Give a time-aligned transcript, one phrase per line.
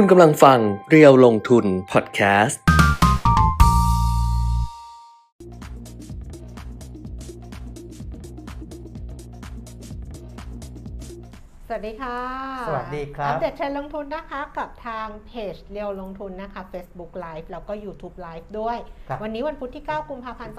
[0.00, 2.60] คุณกำลังฟังเรียวลงทุนพอดแคสต์
[11.68, 12.18] สวัสดีค่ะ
[12.68, 18.78] สวัสดีครับ อัปเดตเทรนด์ลงทุนนะคะกับทางเพจเรียวลงทุนนะคะ Facebook Live แล้วก็ YouTube Live ด้วย
[19.08, 20.54] ครับ วันนี้วันพุธที่ 9 กุมภาพันธ์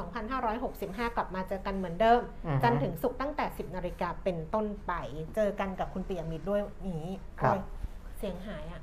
[0.56, 4.94] 2565 กลับมาเจอกันเหมือนเดิม อือฮึ จันทร์ถึงศุกร์ตั้งแต่ 10 นาฬิกาเป็นต้นไป
[5.36, 7.06] เจอกันกับคุณเปียมิตรด้วยนี้
[7.42, 7.62] ครับโอ้ย
[8.20, 8.82] เสียงหายอะ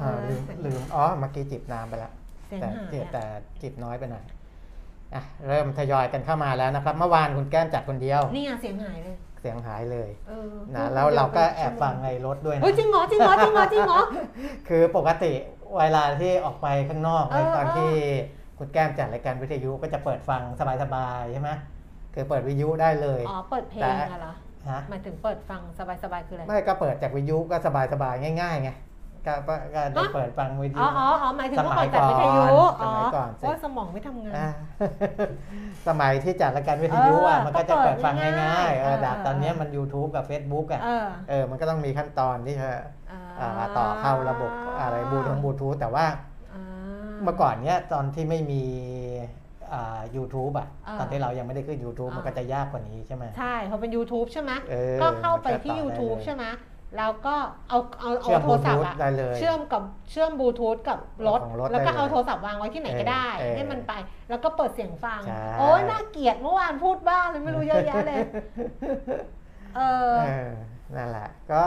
[0.00, 2.12] อ่าลืมเออลืมอ๋อเมื่อกี้จิบน้ำไปแล้ว
[2.46, 3.22] เสียงแต่หายจิบอะ แต่
[3.62, 4.24] จิบน้อยไปหน่อย
[5.14, 14.00] อะเริ่มทยอยกันเข้ามาแล้วนะครับ เมื่อวานคุณแก้มจัดคนเดียว นี่ไงเสียงหายเลยเสียงหายเลยเออนะพูดแล้วคนดียเราก็ไปแอบฟังในรถด้วยนะ เฮ้ยจริงเหรอจริงเหรอจริงเหรอจริงเหรอ
[14.68, 15.32] คือปกติ
[15.78, 17.92] เวลาที่ออกไปข้างนอกเออในตอนเออ ที่
[18.58, 20.42] คุณแก้มจัดรายการวิทยุก็จะเปิดฟัง
[20.82, 21.50] สบายๆใช่ไหม
[22.14, 24.32] คือเปิดวิทยุได้เลย อ๋อเปิดเพลงแต่ อะเหรอ
[24.70, 27.68] ฮะหมายถึงเปิดฟังสบายๆคืออะไรไม่ก็เปิดจากวิทยุก็ส
[28.02, 28.70] บายๆง่ายๆไง
[29.26, 32.50] ก็ก็ก็ได้ฮะเปิดฟังวิทอ๋ยุออ๋ออ๋อหมายถึงว่าสมัเปิยดจากวิทยุก่อน
[32.82, 34.48] อ๋อสมัยก่อนสิโอ้ยสมองไม่ทำงานอ่า
[35.88, 42.70] สมัยที่จัดรายการวิทยุอะเออมันก็จะเปิดฟังก็เปิดง่ายๆเออง่ายๆแต่เออตอนเนี้ยมัน YouTube กับ Facebook อะเออเออมันก็ต้องมีขั้นตอนที่จะ
[43.10, 46.06] อ่าอ่าต่อเข้าระบบอะไรบลูทูธบลูทูธแต่ว่า
[46.52, 46.60] อ่า
[47.22, 48.62] เมื่อก่อนเนี้ยตอนที่ไม่มี
[49.74, 56.44] อ่า YouTube อะอ่าตอนที่เรายังไม่ได้ขึ้น YouTube อ่ามัมันก็จะยากกว่านี้ใช่ไหมใช่เพราะเป็น YouTube ใช่ไหมเออก็เข้าไปที่มันก็ต่อได้ YouTube เลยใช่ไหม
[56.96, 57.36] แล้วก็
[57.68, 63.92] เอาเอาเอาเชื่อมโทรศัพท์อะ Bluetooth ได้เลยเชื่อมกับเชื่อมบลูทูธกับรถของรถแล้วก็ได้เลยเอาโทรศัพท์วางไว้ที่ไหนก็ได้เออเออให้มันไป
[64.28, 68.18] แล้วก็เปิดเสียงฟังใช่โอ้ยน่าเกลียดเมื่อวานพูดบ้าเลยไม่รู้เยอะแยะเลย
[69.76, 69.80] เอ
[70.12, 70.50] อเออ
[70.96, 71.64] นั่นแหละ ก็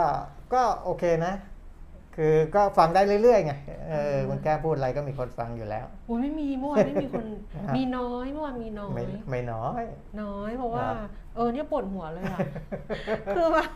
[0.52, 1.34] ก็โอเคนะ
[2.16, 3.52] คือก็ฟังได้เรื่อยๆไง
[3.88, 9.82] เออคุณแก้มพูดอะไรก็มีคนฟังอยู่แล้วโอ้ยไม่มีเมื่อวานไม่มีคนครับมีน้อยเมื่อวานมีน้อไม่ยไม่น้อย
[10.22, 10.96] น้อยเพราะว่าครับ
[11.36, 12.38] เออเนี่ยปวดหัวเลยอะ
[13.36, 13.68] คือแบบ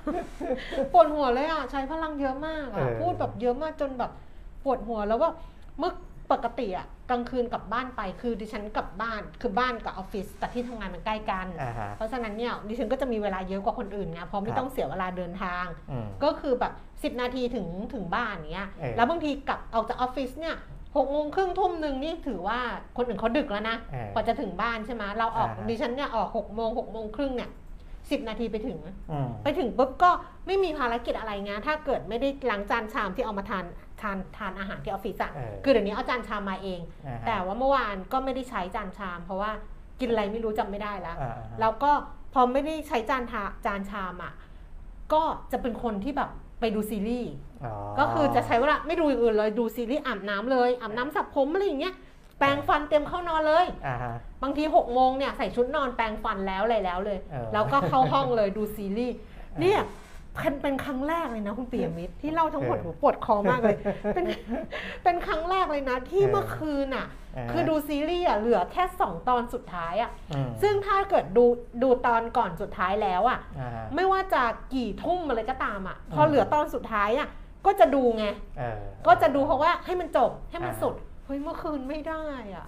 [0.93, 4.11] ปวดหัวเลยอะใช้พลังเยอะมากอะพูดแบบเยอะมากจนแบบ
[4.65, 5.31] ปวดหัวแล้วว่า
[5.79, 5.93] เมื่อ
[6.33, 16.73] ปกติอะกลางคืนกลับบ้านไปคือดิฉันกลับบ้านคือบ้านกับออฟฟิศแต่ที่ทำงานมันใกล้กัน อ่าฮะ เพราะฉะนั้นเนี่ยดิฉันก็จะมีเวลาเยอะกว่าคนอื่นไงเพราะไม่ครับ ต้องเสียเวลาเดินทาง อืม ก็คือแบบ
[17.15, 20.57] 10 นาทีถึงถึงบ้านเนี้ย เออ แล้วบางทีกลับออกจากออฟฟิศเนี่ย
[20.97, 22.59] หกโมงครึ่งทุ่มหนึ่งนี่ถือว่า
[22.97, 27.51] คนอื่นเขาดึกแล้วนะ เออ กว่าจะถึงบ้านใช่ไหมเราออกอ่าฮะ ดิฉันเนี่ยออกหกโมงหกโมงครึ่งเนี่ย
[28.11, 28.79] สิบนาทีไปถึง
[29.11, 30.11] อืม ไปถึงปุ๊บก็
[30.47, 33.65] ไม่มีภารกิจอะไรงานถ้าเกิดไม่ได้ล้างจานชามที่เอามาทาน
[34.05, 39.51] ทานทานอาหารที่ออฟฟิศอะเออคือเดี๋ยวนี้เอาจานชามมาเอง อ่าฮะ แต่ว่าเมื่อวานก็ไม่ได้ใช้จานชาม เพราะว่า
[40.01, 41.91] กินอะไรไม่รู้จำไม่ได้แล้ว อ่าฮะ แล้วก็
[42.35, 44.33] พอไม่ได้ใช้จานทาจานชามอะ
[45.13, 45.23] ก็
[45.53, 47.33] จะเป็นคนที่แบบไปดูซีรีส์
[47.65, 51.95] อ๋อก็คือจะใช้เวลาไม่ดูอย่างอื่นเลยดูซีรีส์อาบน้ำเลยอาบน้ำสระผมอะไรอย่างเงี้ย
[52.39, 59.17] แปรงฟันเตรียมเข้านอนเลย อ่าฮะ บางทีหกโมงเนี่ยใส่ชุดนอนแปรงฟันแล้วอะไรแล้วเลย เออ แล้วก็เข้าห้องเลยดูซีรีส์
[59.61, 59.81] เนี่ย
[60.43, 63.77] เป็นเป็นครั้งแรกเลยนะคุณปียมิตรที่เล่าทั้งหมดหนูปวดคอมากเลย
[64.15, 64.25] เป็น
[65.05, 71.45] เป็นครั้งแรกเลยนะ ที่เมื่อคืนอะาคือดูซีรีส์อะเหลือแค่สองตอนสุดท้ายอะอืมซึ่งถ้าเกิดดู
[71.83, 74.43] ดูตอนก่อนสุดท้ายแล้วอะอ่าฮะไม่ว่าจะ
[74.75, 77.29] กี่ทุ่มอะไรก็ตามอะพออืมเหลือตอนสุดท้ายอะ
[77.67, 78.25] ก็จะดูไง
[78.59, 82.25] เออก็จะดูเพราะว่าให้มันจบให้มันอ่าสุดเฮ้ยเมื่อคืนไม่ได้
[82.55, 82.67] อะ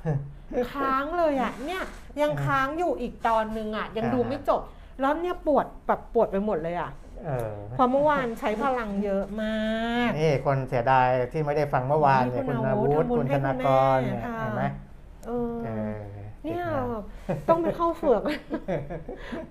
[0.75, 1.83] ค้างเลยอะเนี่ย
[2.21, 4.61] ยังค้างอยู่อีกตอนนึงอะยังดูไม่จบ
[5.01, 6.91] แล้วเนี่ยปวดแบบปวดไปหมดเลยอะ
[7.25, 14.65] เออเพราะเมื่อวานใช้พลังเยอะมากนี่คนเสียดายที่ไม่ได้ฟังเมื่อวานเนี่ยนี่คุณคุณอาอาวุวุธธทำบุญคุณให้ธคุณนากรเนี่ยแม่ค่ะเห็นไหม
[15.27, 15.99] เออเออ
[16.45, 17.01] เนี่ยติดมา
[17.49, 18.23] ต้องไปเข้าเฝือก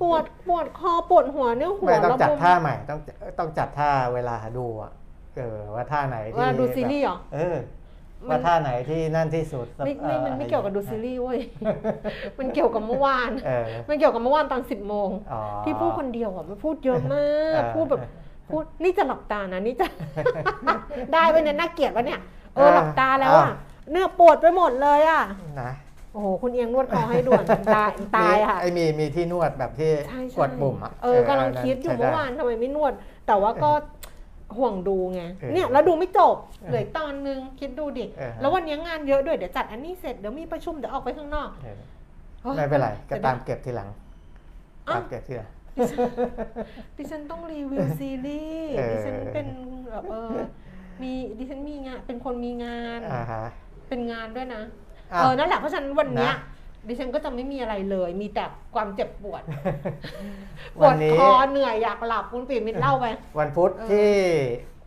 [0.01, 2.99] ปวดปวดคอปวดหัวเนี่ยหัวไม่ต้องจัดระบมท่าใหม่ต้อง
[3.39, 4.91] ต้องจัดท่าเวลาดูอะ
[5.37, 7.57] เออว่าท่าไหนที่เวลาดูซีรีส์เหรอเออ
[8.29, 11.39] ว่าท่าไหนที่นั่นที่สุดไม่ไม่อ่อมันไม่เกี่ยวกับดูซีรีส์เว้ย
[12.37, 17.27] มันเกี่ยวกับเมื่อวานเออมันเกี่ยวกับเมื่อวานตอนสิบโมงอ๋อที่พูดคนเดียวอะมันพูดเยอะมา
[17.59, 18.01] กเออพูดแบบ
[18.51, 19.87] พูดนี่จะหลับตานะนี่จะ
[21.13, 22.19] ได้ไปเนี่ยน่าเกลียดวะเนี่ย
[22.55, 23.51] เออหลับตาแล้วอะ
[23.91, 25.23] เนี่ยปวดไปหมดเลยอะ
[25.61, 25.71] นะ
[26.13, 27.43] โอ้โหคุณเอียงนวดคอให้ด่วน
[27.75, 32.93] ตายตายค่ะไอ้มีมีที่นวดแบบที่ใช่ใช่กดปุ่มอะเออกำลังคิดอยู่ใช้ไเมื่อวานทำไมไม่นวด
[33.27, 33.71] แต่ว่าก็
[34.57, 41.79] ห่วงดูไงเออเนี่ยแล้วดูไม่จบเออเหลืออกตอนนึงคิดดูดิเออฮะแล้ววันนี้งานเยอะด้วยเดี๋ยวจัดอันนี้เสร็จเดี๋ยวมีประชุมเดี๋ยวออกไปข้างนอกเออ
[42.45, 43.89] ฮ้ยไม่เป็นไรก็จะด้ตามเก็บทีหลัง
[44.87, 45.49] อ้าวตามเก็บทีหลัง
[46.97, 49.47] ดิฉันต้องรีวิวซีรีส์เออดิฉันเป็น
[49.89, 50.33] แบบเออ
[51.01, 53.43] มีดิฉันมีงานเป็นคนมีงานอ่าฮะ
[53.89, 54.61] เป็นงานด้วยนะ
[55.13, 56.37] อ้าวเออนั่นแหละเพราะฉะนั้นวันเนี้ยนะ
[56.87, 58.45] ดิฉันก็จะไม่มีอะไรเลย มีแต่
[58.75, 59.41] ความเจ็บปวด
[60.77, 63.05] ปวัวนดนี้คอเหนื่อยอยากหลับคุณปีมิตรเล่าไป
[63.39, 64.11] วันพุธเออที่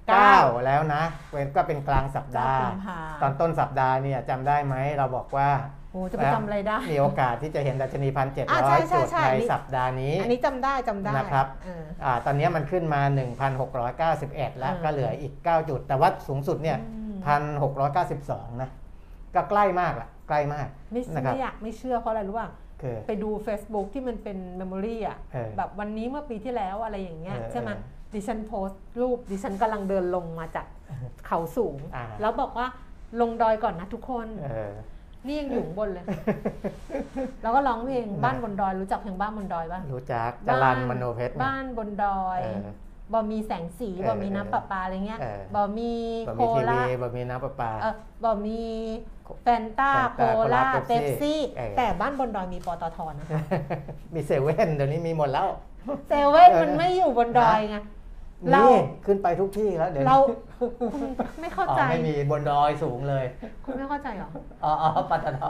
[0.08, 5.48] เก้า9แล้วนะเป็นก็เป็นกลางสัปดาห์กุมภาตอนต้นสัปดาห์เนี่ยจำได้ไหมเราบอกว่า
[5.92, 13.00] โอ้จะไปจำอะไรได้ มีโอกาสที่จะเห็นดัชนีพันเจ็ดอ่าร้ใช่อยใช่จุดใช่ในนี่สัปดาห์นี้ อันนี้จำได้จำได้นะครับเอออ่าตอนนี้มันขึ้นมา
[13.80, 17.14] 1,691 แล้วอืมก็เหลืออีก 9 จุด แต่ว่าสูงสุดเนี่ยอืม
[17.86, 18.70] 1,692 นะ
[19.34, 22.48] ก็ใกล้มากละ ใกล้มากไม่นะครับไม่อยากไม่เชื่อเพราะอะไรรู้ป่ะ
[22.82, 27.80] คือไปดู Facebook ที่มันเป็นเมมโมรีอะเออแบบวันนี้เมื่อปีที่แล้วอะไรอย่างเงี้ยเออใช่ไหมเอ
[28.12, 30.66] อดิฉันโพสต์รูปดิฉันกำลังเดินลงมาจาก
[31.26, 32.66] เขาสูงอ่าแล้วบอกว่า
[33.20, 34.72] ลงดอยก่อนนะทุกคนเออ
[35.26, 36.04] นี่ยังอยู่ข้างบนเลย
[37.42, 42.40] แล้วก็ร้องเพลงนะบ้านบนดอยรู้จักเพลงบ้านบนดอยป่ะรู้จักจรัลมโนเพ็ชรเนี่ยบ้านบนดอย
[43.10, 45.93] เออบ่มีแสงสีเออบ่มีน้ำประปาอะไรเงี้ยเออบ่มี
[46.28, 47.94] บะหโคมี่ทีลาวีบะหมี่น้ำประปาเออ
[48.25, 48.60] บ่มี
[49.43, 53.26] แฟนต้าแฟนต้าโคลาเป๊ปเป๊ปซี่เป๊ปซี่เออแต่บ้านบนดอยมีปตทนะ
[54.14, 55.49] มีเซเว่นเดี๋ยวนี้มีหมดแล้ว
[56.08, 57.76] เซเว่นเออมันไม่อยู่บนดอยไง
[58.52, 60.19] เรานี่ขึ้นไปทุกที่แล้วเดี๋ยวนี้เรา
[60.93, 63.25] คุณไม่เข้าอ๋อใจ ไม่มีบนดอยสูงเลย
[63.64, 64.31] คุณไม่เข้าใจเหรอ
[64.64, 65.40] อ๋ออ๋อปตท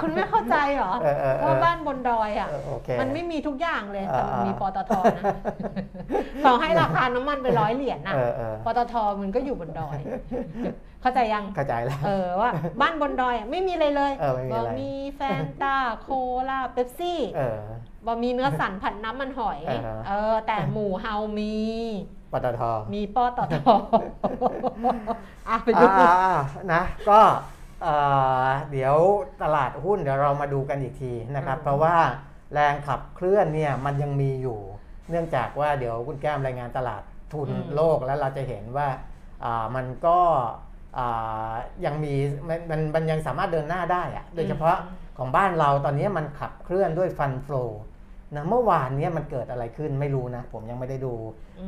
[0.00, 5.22] คุณไม่เข้าใจเหรอเออเออเออว่าบ้านบนดอยอะ เออโอเคมันไม่มีทุกอย่างเลย แต่มันอ่ามีมีปตทนะ
[6.44, 9.98] ต่อให้ราคาน้ำมันไปร้อยเหรียญนะเออเออ ปตทมันก็อยู่บนดอย
[11.02, 12.50] เข้าใจยัง เข้าใจแล้ว เออว่า
[12.80, 16.08] บ้านบนดอยอะไม่มีอะไรเลยเออไม่มีอะไรบ่มีแฟนตาโค
[16.48, 17.58] ลาเป๊ปซี่ เออ
[18.06, 21.54] บ่มีเนื้อสันผัดน้ำมันหอยเออฮะเออแต่หมูเฮามี
[22.32, 22.62] ปตท
[22.94, 23.66] มีปตท
[25.48, 26.36] อะไปดูอ่าอ่า
[26.72, 27.20] นะ ก็
[27.82, 27.94] เอ่
[28.44, 28.96] อเดี๋ยว
[29.42, 31.96] ตลาดหุ้นเดี๋ยวเรามาดูกันอีกทีนะครับ เพราะว่า
[32.52, 34.58] แรงขับเคลื่อนเนี่ยมันยังมีอยู่
[35.10, 37.02] เนื่องจากว่าเดี๋ยวคุณแก้มรายงานตลาด
[37.32, 38.88] ทุนโลกแล้วเราจะเห็นว่า
[39.44, 40.18] อ่ามันก็
[40.98, 41.52] อ่า
[41.84, 42.14] ยังมี
[42.48, 44.76] มันมันมันยังสามารถเดินหน้าได้อะโดยเฉพาะ
[45.18, 47.64] ของบ้านเราตอนนี้มันขับเคลื่อนด้วยฟันฟลอ
[48.36, 51.12] นะเมื่อวานเนี้มันเกิดอะไรขึ้นไม่รู้นะ ผมยังไม่ได้ดู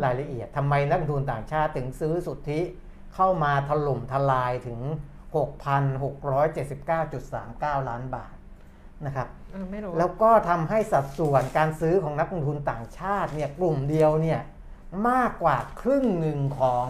[0.04, 2.60] รายละเอียดทำไมนักลงทุนต่างชาติถึงซื้อสุทธิ
[3.14, 4.80] เข้ามาถล่มทลายถึง
[5.34, 8.34] 6,679.39 ล้านบาท
[9.06, 14.40] นะครับเออไม่รู้แล้วก็ทำให้สัดส่วนการซื้อของนักลงทุนต่างชาติเนี่ยกลุ่มเดียวเนี่ย
[15.08, 16.86] มากกว่าครึ่งหนึ่งของ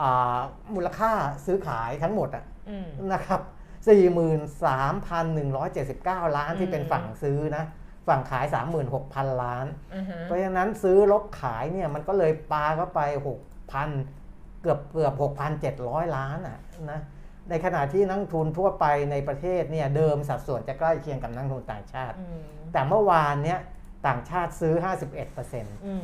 [0.00, 0.38] อา
[0.74, 1.12] มูลค่า
[1.46, 3.40] ซื้อขายทั้งหมดอะอืมนะครับ
[3.88, 7.64] 43,179 ล้านที่เป็นอืมฝั่งซื้อนะ
[8.08, 8.44] ฝั่งขาย
[8.92, 13.00] 36,000 ล้านอ่าฮะเพราะฉะนั้นซื้อลบขายเนี่ยมันก็เลยปาเข้าไป
[13.82, 15.14] 6,000 เกือบเกือบ
[15.64, 16.58] 6,700 ล้านอะ
[16.90, 17.00] นะ
[17.50, 22.40] ในขณะที่นักลงทุนทั่วไปในประเทศเนี่ยเดิมสัดส่วนจะใกล้เคียงกับนักลงทุนต่างชาติอืม
[22.72, 23.58] แต่เมื่อวานเนี่ย
[24.06, 24.74] ต่างชาติซื้อ
[25.24, 26.02] 51%อืม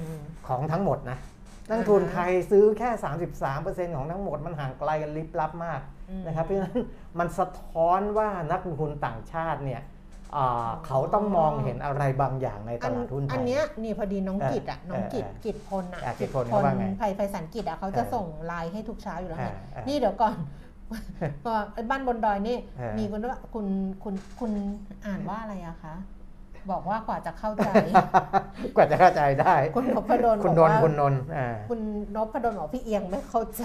[0.49, 1.19] ของทั้งหมดนะ
[1.69, 2.91] นักลงทุนไทยซื้อแค่
[3.45, 5.81] 33%ของทั้งหมดมันห่างไกลกันลิบลับมาก
[6.11, 6.81] อืมนะครับเพราะฉะนั้น
[7.19, 9.94] มันสะท้อนว่านักลงทุนต่างชาติเนี่ยอ่า
[10.87, 20.37] เขาต้องมองเห็นอะไรบางอย่างในตอันลาดหุ้นไทย อันเนี้ยนี่พอดีน้องเออกิจอะน้องกิจเออกิจพลอะอะกิจพลเขาว่าไงภัยภัยสันกิจอะเขาจะเออส่งไลน์ให้ทุกเช้าอยู่แล้วไงเออเออนี่เดี๋ยวก่อน
[21.47, 23.67] ก็ไอ้บ้านบนดอยนี่เออมีคนว่าคุณ
[24.03, 24.53] คุณคุณ
[25.07, 25.95] อ่านว่าอะไรอะคะ
[26.71, 27.69] บอกว่ากว่าจะเข้าใจ
[28.77, 31.81] กว่าจะเข้าใจได้ คุณนพดลคุณบนอกนท์ว่าคุณนนท์อ่าคุณ
[32.17, 33.63] นพดลบอกพี่เอียงไม่เข้าใจ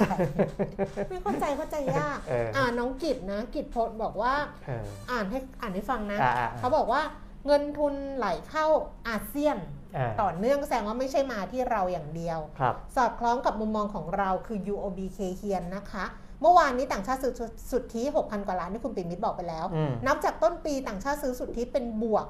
[1.10, 4.34] ไม่เข้าใจเข้าใจยากเอออ่อ่าน้องกิจนะ กิจพลบอกว่า
[4.66, 7.02] เอออ่านให้อ่านให้ฟังนะอ่าอ่าเขาบอกว่า
[7.46, 8.66] เงินทุนไหลเข้า
[9.08, 9.58] อาเซียน
[9.98, 16.06] อ่าต่อเนื่องแสดงว่าไม่ใช่มาที่เราอย่างเดียวครับสอดคล้องกับมุมมองของเราคือ UOB k เฮียนนะคะ
[16.42, 17.34] เมื่อวานนี้ต่างชาติซื้อ
[17.72, 22.26] สุทธิ 6,000 กว่าล้านที่คุณปิ่นมิตรบอกไปแล้วอืมนับจากต้นปีต่างชาติซื้อสุทธิเป็นบวก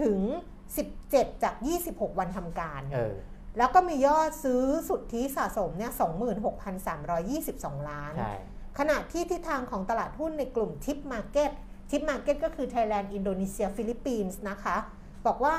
[0.00, 0.18] ถึง
[0.80, 1.54] 17 จาก
[1.88, 3.14] 26 วันทำการเออ
[3.58, 5.92] แล้วก็มียอดซื้อสุทธิสะสมเนี่ย
[7.10, 8.34] 26,322 ล้านใช่
[8.78, 11.50] ขณะที่ทิศทางของตลาดหุ้นในกลุ่ม TIP market
[11.90, 14.76] TIP market ก็คือไทยแลนด์ อินโดนีเซีย ฟิลิปปินส์นะคะ
[15.26, 15.56] บอกว่า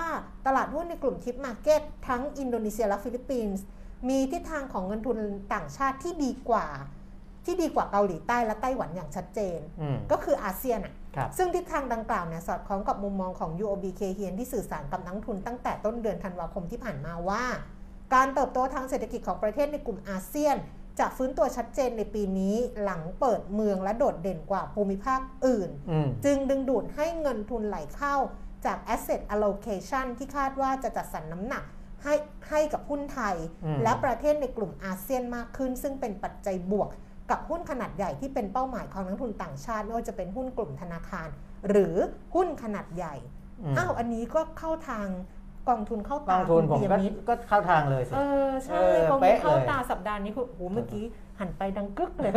[0.48, 3.64] ตลาดหุ้นในกลุ่ม TIP market ทั้งอินโดนีเซียและฟิลิปปินส์
[4.10, 5.18] มีทิศทางของเงินทุน
[5.54, 6.68] ต่างชาติที่ดีกว่า
[7.46, 11.03] ที่ดีกว่าเกาหลีใต้และไต้หวันอย่างชัดเจนอืมก็คืออาเซียนอะครับ
[11.38, 17.44] ซึ่งทิศทางดังกล่าวเนี่ยสอดคล้องกับมุมมองของ UOB k เฮียนที่สื่อสารกับนักลงทุนตั้งแต่ต้นเดือนธันวาคมที่ผ่านมาว่า
[18.14, 20.56] การเติบโตทางเศรษฐกิจของประเทศในกลุ่มอาเซียน
[21.00, 28.16] จะฟื้นตัวชัดเจนในปีนี้หลังเปิดเมืองและโดดเด่นกว่าภูมิภาคอื่นอืมจึงดึงดูดให้เงินทุนไหลเข้า
[28.66, 31.64] จาก asset allocation ที่คาดว่าจะจัดสรรน้ำหนัก
[32.04, 32.16] ให้
[32.50, 36.90] ให้กับหุ้นไทยอืมและประเทศในกลุ่มอาเซียนมากขึ้น ซึ่งเป็นปัจจัยบวก
[37.32, 41.28] กับหุ้นขนาดใหญ่ที่เป็นเป้าหมายของนักลงทุนต่างชาติไม่ว่าจะเป็นหุ้นกลุ่มธนาคาร
[41.70, 41.96] หรือ
[42.36, 43.16] หุ้นขนาดใหญ่
[43.74, 45.08] มอ้าวอันนี้ก็เข้าทาง
[45.70, 51.04] กองทุนเข้ากตาองทุนผมคุณก็ปิยมิตรก็เข้าทางเลยสิเออใช่เออกองทุเป๊ะนเข้าเลยตาสัปดาห์นี้คือโอ้โหเมื่อกี้
[51.40, 52.32] หันไปดังกึกเลย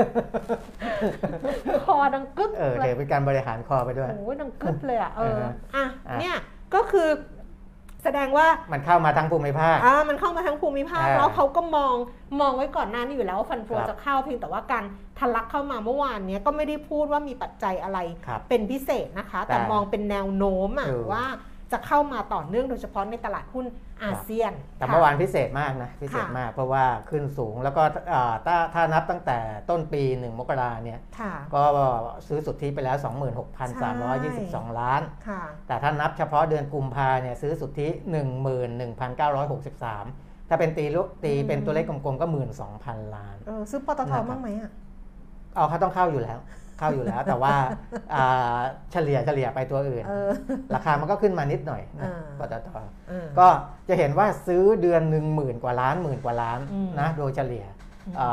[1.87, 6.37] คอดังกึกเออเลยเดี๋ยวเป็นการบริหารคอไปด้วยโอ้โหดังกึ๊บเลยอะเอออ่าฮะอะอะเนี่ย
[6.75, 7.09] ก็คือ
[8.07, 11.95] แสดงว่ามันเข้ามาทั้งภูมิภาคอ่ามันเข้ามาทั้งภูมิภาคอ่าแล้วเขาก็มอง
[12.41, 14.85] มองไว้ก่อนหน้านี้อยู่แล้วว่าฟันโฟครับจะเข้าเพียงแต่ว่าการ
[15.19, 21.25] ทะลักเข้ามาเมื่อวานเนี้ยก็ไม่ได้พูดว่ามีปัจจัยอะไรครับเป็นพิเศษนะคะแต่แต่มองเป็นแนวโน้มอะเออว่า
[21.73, 23.67] จะเข้ามาต่อเนื่องโดยเฉพาะในตลาดหุ้น
[24.05, 27.83] อาเซียน แต่ค่ะเมื่อวานพิเศษมากนะพิเศษค่ะมากเพราะว่าขึ้นสูงแล้วก็
[28.13, 29.39] อ่าถ้าถ้านับตั้งแต่
[29.71, 31.63] ต้นปี 1 มกราเนี่ยค่ะก็
[32.29, 32.97] ซื้อสุทธิไปแล้ว
[33.93, 37.89] 26,322 ล้านค่ะแต่ถ้านับเฉพาะเดือนกุมภาเนี่ยซื้อสุทธิ
[39.19, 42.27] 11,963 ถ้าเป็นตีลุตีอืมเป็นตัวเลขกลมๆก็
[42.71, 44.71] 12,000 ล้านเออซื้อปตทนะครับบ้างไหมอะ
[45.55, 46.39] เอาเขาต้องเข้าอยู่แล้ว
[46.79, 47.55] เข้าอยู่แล้ว แต่ว่า
[48.15, 48.59] อ่า
[48.93, 50.31] เฉลี่ยเฉลี่ยไปตัวอื่นเออ
[50.75, 52.71] ราคามันก็ขึ้นมานิดหน่อยนะอ่าปตท
[53.09, 53.49] เออก็
[53.89, 57.65] จะเห็นว่าซื้อเดือนหนึ่งหมื่นกว่าล้านหมื่นกว่าล้านอืมนะโดยเฉลี่ย
[58.07, 58.29] อืมอ่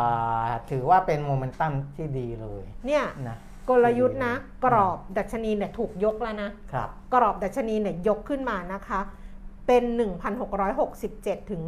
[0.48, 3.38] าถือว่าเป็นโมเมนตัมที่ดีเลยเนี่ยนะ
[3.70, 4.34] กลยุทธ์นะ
[4.66, 9.00] กรอบดัชนีเนี่ยถูกยกแล้วนะครับ กรอบดัชนีเนี่ยยกขึ้นมานะคะ
[9.67, 9.84] เป็น
[10.62, 11.62] 1,667 ถึง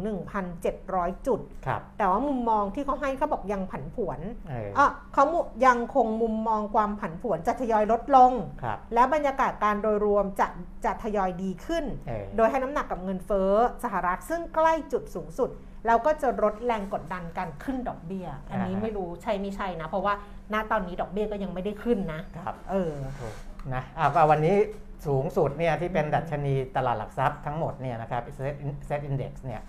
[0.60, 10.46] 1,700 จุด ครับ แต่ว่ามุมมองที่เขาให้เขาบอกยังผันผวนเอออะเขามุยังคงมุมมองความผันผวนจะทยอยลดลง ครับ และบรรยากาศการโดยรวมจะ
[10.84, 13.52] จะทยอยดีขึ้น เออ โดยให้น้ำหนักกับเงินเฟ้อ
[13.84, 15.50] สหรัฐซึ่งใกล้จุดสูงสุด
[15.86, 20.14] แล้วก็จะลดแรงกดดันการขึ้นดอกเบี้ย อันนี้อ่าฮะ ไม่รู้ใช่ไม่ใช่นะ เพราะว่า
[20.52, 23.34] ณตอนนี้ดอกเบี้ยก็ยังไม่ได้ขึ้นนะ ครับ เออถูก
[23.74, 24.56] นะอ่าก็วันนี้
[25.06, 28.22] สูงสุดเนี่ยที่เป็นดัชนีตลาดหลักทรัพย์ทั้งหมดเนี่ยนะครับ
[28.88, 29.62] Set Index เนี่ย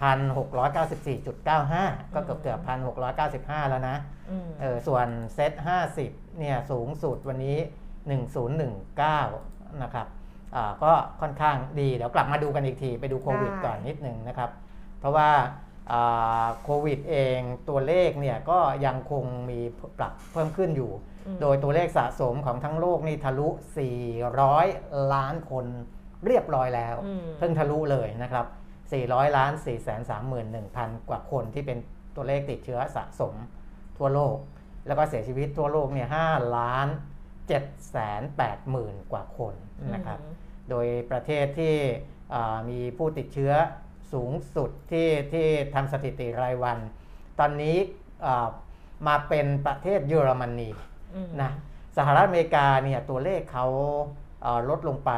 [0.00, 1.84] พันหกร้อยเก้าสิบสี่จุดเก้าห้า
[2.14, 3.96] ก็เกือบเกือบพันหกร้อยเก้าสิบห้าแล้วนะ
[4.30, 7.58] อืมเออส่วนเซ็ตห้าสิบเนี่ยสูงสุดวันนี้
[8.08, 9.20] หนึ่งศูนย์หนึ่งเก้า
[9.82, 10.06] นะครับ
[10.54, 14.50] อ่าก็ค่อนข้างดีเดี๋ยวกลับมาดูกันอีกทีไปดูโควิดได้ก่อนนิดหนึ่งนะครับ
[14.98, 15.30] เพราะว่า
[15.92, 19.60] อ่าโควิดเองตัวเลขเนี่ยก็ยังคงมี
[19.98, 21.09] ปรับเพิ่มขึ้นอยู่อืม
[21.40, 23.48] โดยตัวเลขสะสมของทั้งโลกนี่ทะลุ
[24.30, 25.66] 400 ล้านคน
[26.26, 28.46] เรียบร้อยแล้วอืมเพิ่งทะลุเลยนะครับ
[28.90, 31.78] 400 ล้าน 4 3 1 0 0 0 กว่าคนที่เป็น
[32.16, 33.34] ตัวเลขติดเชื้อสะสม
[33.98, 34.36] ทั่วโลก
[34.86, 36.88] แล้วก็เสียชีวิตทั่วโลกเนี่ย 5 ล้าน
[37.38, 39.54] 7แสน8หมื่นกว่าคน
[39.94, 40.34] นะครับอืม
[40.70, 41.74] โดยประเทศที่
[42.34, 43.52] อ่ามีผู้ติดเชื้อ
[44.12, 46.78] สูงสุดที่ที่ทำสถิติรายวัน
[47.38, 47.76] ตอนนี้
[48.26, 48.48] อ่า
[49.08, 50.89] มาเป็นประเทศเยอรมนีอืม
[51.42, 51.50] นะ
[51.96, 53.66] สหรัฐอเมริกาเนี่ยตัวเลขเขา
[54.42, 55.10] เอ่อลดลงไป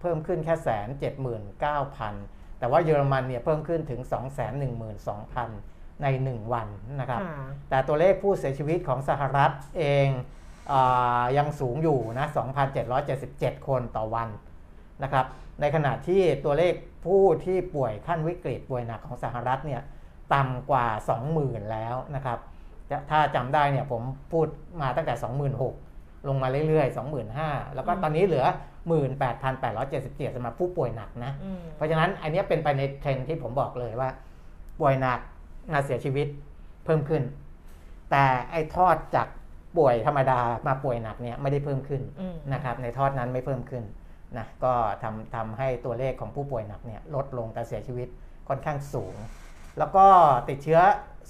[0.00, 2.14] เพิ่มขึ้นแค่แสนเจ็ดหมื่นเก้าพัน
[2.58, 6.68] แต่ว่าเยอรมันเนี่ยเพิ่มขึ้นถึง 2 1 2 0 0 0 ใน 1 วัน
[7.00, 10.08] นะครับค่ะแต่ตัวเลขผู้เสียชีวิตของสหรัฐเอง
[10.72, 12.26] อายังสูงอยู่นะ
[12.96, 14.28] 2,777 คนต่อวัน
[15.02, 15.26] นะครับ
[15.60, 19.82] ในขณะที่ตัวเลขผู้ที่ป่วยขั้นวิกฤตป่วยหนักของสหรัฐเนี่ย
[20.34, 20.86] ต่ำกว่า
[21.28, 22.49] 20,000 แล้วนะครับจะ
[23.10, 24.46] ถ้าจำได้เนี่ยผมพูด
[24.80, 25.14] มาตั้งแต่
[25.70, 26.96] 26,000 ลงมาเรื่อยๆ
[27.30, 28.46] 25,000 แล้วก็ตอนนี้เหลือ
[29.20, 34.08] 18,877สำหรับผู้ป่วยหนักนะอืมเพราะฉะนั้นอันเนี้ยเป็นไปในเทรนด์ที่ผมบอกเลยว่า
[34.80, 35.20] ป่วยหนัก
[35.72, 36.26] มาเสียชีวิต
[36.84, 37.22] เพิ่มขึ้น
[38.10, 39.28] แต่ไอ้ทอดจาก
[39.78, 43.84] ป่วยธรรมดามาป่วยหนักเนี่ยไม่ได้เพิ่มขึ้นอืมนะครับในทอดนั้นไม่เพิ่มขึ้น
[44.38, 48.08] นะก็ทำทำให้ตัวเลขของผู้ป่วยหนักเนี่ยลดลงแต่เสียชีวิต
[48.48, 49.14] ค่อนข้างสูง
[49.78, 50.06] แล้วก็
[50.48, 50.80] ติดเชื้อ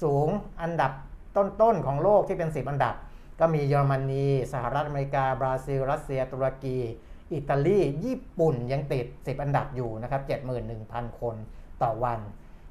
[0.03, 0.29] สูง
[0.63, 0.93] อันดับ
[1.37, 2.95] ต้นๆของโลกที่เป็น 10 อันดับ
[3.41, 6.79] ก็มีเยอรมนี สหรัฐอเมริกา บราซิล รัสเซีย ตุรกี
[7.33, 10.23] อิตาลี ญี่ปุ่นยังติด 10 อันดับอยู่นะครับ
[10.71, 11.37] 71,000 คน
[11.83, 12.21] ต่อวัน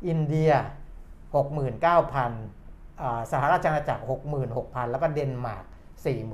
[0.07, 0.51] อินเดีย
[1.75, 4.03] 69,000อ่าสหราชอาณาจักร
[4.47, 5.65] 66,000 แล้วก็เดนมาร์ก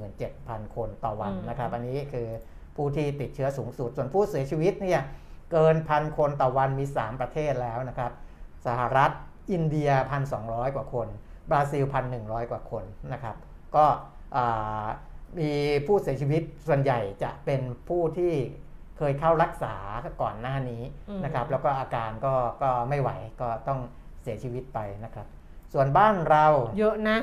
[0.04, 2.28] 47,000 คนต่อวันอืมนะครับ อันนี้คือ
[2.76, 5.02] ผู้ที่ติดเชื้อสูงสุด ส่วนผู้เสียชีวิตเนี่ย
[5.52, 8.12] เกินพันคนต่อวันมี 3 ประเทศแล้วนะครับ
[8.66, 9.12] สหรัฐ
[9.52, 9.90] อินเดีย
[10.34, 11.08] 1,200 กว่าคน
[11.50, 11.84] บราซิล
[12.18, 12.84] 1,100 กว่าคน
[13.14, 13.36] นะครับ
[13.76, 13.86] ก็
[14.36, 14.86] อ่า
[15.40, 15.52] มี
[15.88, 18.34] ผู้เสียชีวิตส่วนใหญ่จะเป็นผู้ที่
[18.98, 19.76] เคยเข้ารักษา
[20.22, 20.84] ก่อนหน้านี้
[21.24, 23.10] นะครับ แล้วก็อาการก็ก็ไม่ไหว
[23.42, 23.80] ก็ต้อง
[24.24, 25.26] เสียชีวิตไปนะครับ
[25.74, 26.46] ส่วนบ้านเรา
[26.80, 27.18] เยอะนะ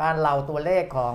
[0.00, 1.14] บ้านเราตัวเลขของ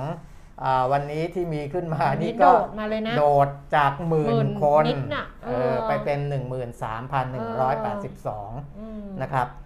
[0.63, 9.59] อาวันนี้ที่มีขึ้นมาอันนี้นี่ก็โดดมาเลยนะโดดจากหมื่หมื่นนคนนิดน่ะเอเอออไปเป็น 13,182อืมนะครับอ่า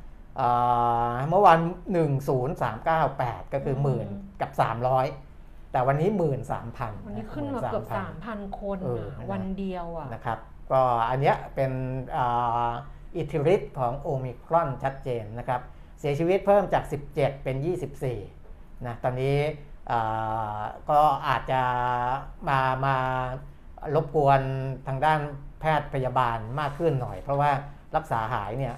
[1.29, 1.59] เมื่อวาน
[2.35, 4.51] 10398 ก็คือหมื่นอืมกับ
[5.11, 6.09] 300 แต่วันนี้
[6.57, 10.39] 13,000วันนี้ขึ้นมาเกือบสามพันคนเอออะนะวันเดียวอะนะครับ
[10.71, 11.71] ก็อันเนี้ยเป็น
[12.17, 12.69] อ่า
[13.17, 15.61] อิทธิฤทธิ์ของโอมิครอนชัดเจนนะครับ
[15.99, 17.55] เสียชีวิตเพิ่มจาก 17 เป็น
[18.21, 19.37] 24 นะ ตอนนี้
[19.91, 21.61] อ่าก็อาจจะ
[22.49, 22.97] มามา
[23.95, 24.41] รบกวน
[24.87, 25.19] ทางด้าน
[25.59, 27.51] แพทย์พยาบาลมากขึ้นหน่อย เพราะว่า
[27.97, 28.75] รักษาหายเนี่ย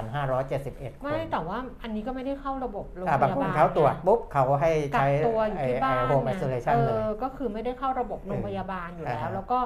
[0.00, 9.58] 8,571 คน ไม่แต่ว่าอันนี้ก็ไม่ได้เข้าระบบโรงพอ่ายาบางคนบาลเขาตรวจไงปุ๊บเขาให้กัใช้กตัวอยู่ที่บ้านโฮมไอโซเลชันเอเลยอก็คือไม่ได้เข้าระบบโรงพยาบาลอยู่แล้วอ่าฮะแล้วก็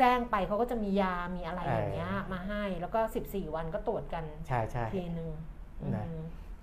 [0.00, 5.28] จแจ้งไปเขาก็จะมียามีอะไรอย่างเงี้ยมาให้ แล้วก็ 14 วันก็ตรวจกันใช่ใช่ทีนึง
[5.94, 6.20] นะอืม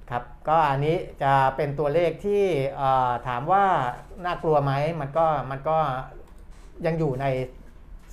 [0.10, 2.44] ครับก็อันนี้จะเป็นตัวเลขที่
[2.78, 3.64] เอ่อถามว่า
[4.26, 5.78] น่ากลัวไหมมันก็มันก็
[6.86, 7.26] ยังอยู่ใน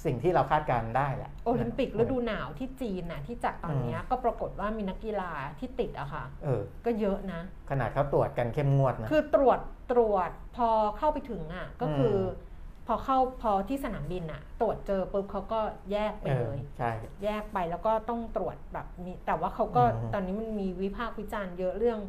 [0.04, 9.61] สิ่งที่เราคาดการณ์ได้แหละโอลิมปิกฤดูหนาวที่จีนน่ะที่จัดตอนเนี้ยก็ปรากฏว่ามีนักกีฬาที่ติดอะค่ะเออก็เยอะนะ ขนาดเขาตรวจกันเข้มงวดนะคือตรวจ
[9.92, 10.68] ตรวจพอ
[10.99, 12.18] เข้าไปถึงอะก็คืออ
[12.50, 12.52] ม
[12.87, 15.61] พอเข้าพอที่สนามบินอะตรวจเจอปุ๊บเขาก็
[15.92, 16.90] แยกไปเอเลอยใช่
[17.25, 22.00] แยกไปแล้วก็ต้องตรวจแบบมีแต่ว่าเขาก็อืมตอนนี้มันมีวิพากษ์วิจารณ์เยอะเรื่อง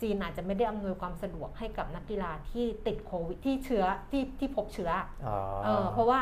[0.00, 4.90] จีนอาจจะไม่ได้อำนวยความสะดวกให้กับนักกีฬาที่ติดโควิดที่เชื้อที่ที่พบเชื้อ
[5.26, 6.20] อ๋อเออเพราะว่า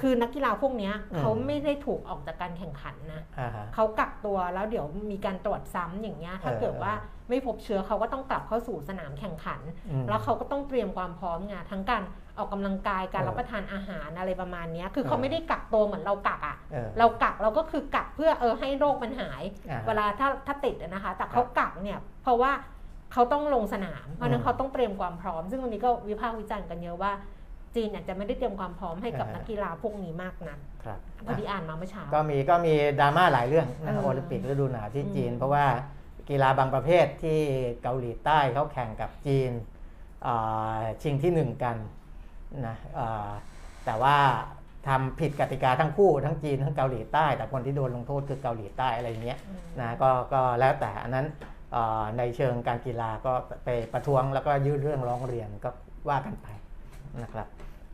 [0.00, 6.92] คือนักกีฬาพวกเนี้ยอืมเขาไม่ได้ถูกออกจากการแข่งขันนะอ่าฮะเขากักตัวแล้วเดี๋ยวมีการตรวจซ้ำอย่างเงี้ยถ้าเออเกิดว่า
[7.28, 12.02] ไม่พบเชื้อเขาก็ต้องกลับเข้าสู่สนามแข่งขันอืมแล้วเขาก็ต้องเตรียมความพร้อมไงทั้งการ
[12.38, 22.52] ออกกำลังกายการเออรับประทานอาหารอะไรประมาณเนี้ยคือเขาเออไม่ได้กักตัวเหมือนเรากักอะเออเรากักเราก็คือกักเพื่อเออให้โรคมันหายอ่าเวลาถ้าถ้าติดอะนะคะ แต่เขากักเนี่ยเพราะว่า
[23.12, 27.12] เขาต้องลงสนาม เพราะฉะนั้อืนมเขาต้องเตรียมความพร้อม ซึ่งวันนี้ก็วิพากษ์วิจารณ์กันเยอะว่า
[27.76, 35.66] จีนอาจจะไม่ได้เตรียมความพร้อมให้กับเออนักกีฬาพวกนี้มากนักครับพอดีอ่านมาเมื่อเช้าก็มีก็มีดราม่าหลายเรื่องนะเออโอลิมปิกฤดูหนาวที่จีนอืมเพราะว่า
[36.30, 37.38] กีฬาบางประเภทที่
[37.82, 39.50] เกาหลีใต้เขาแข่งกับจีน
[40.26, 41.76] อ่าชิงที่หนึ่งกัน
[42.66, 43.30] นะอ่า
[43.84, 44.16] แต่ว่า
[44.88, 51.26] ทำผิดกติกาทั้งคู่ทั้งจีนทั้งเกาหลีใต้ แต่คนที่โดนลงโทษคือเกาหลีใต้อะไรเงี้ยอืมนะก็ก็แล้วแต่อันนั้น
[51.74, 53.32] อ่าในเชิงการกีฬาก็
[53.64, 55.70] ไปประท้วงแล้วก็ยื่นเรื่องร้องเรียนก็
[56.08, 56.48] ว่ากันไป
[57.22, 57.46] นะครับ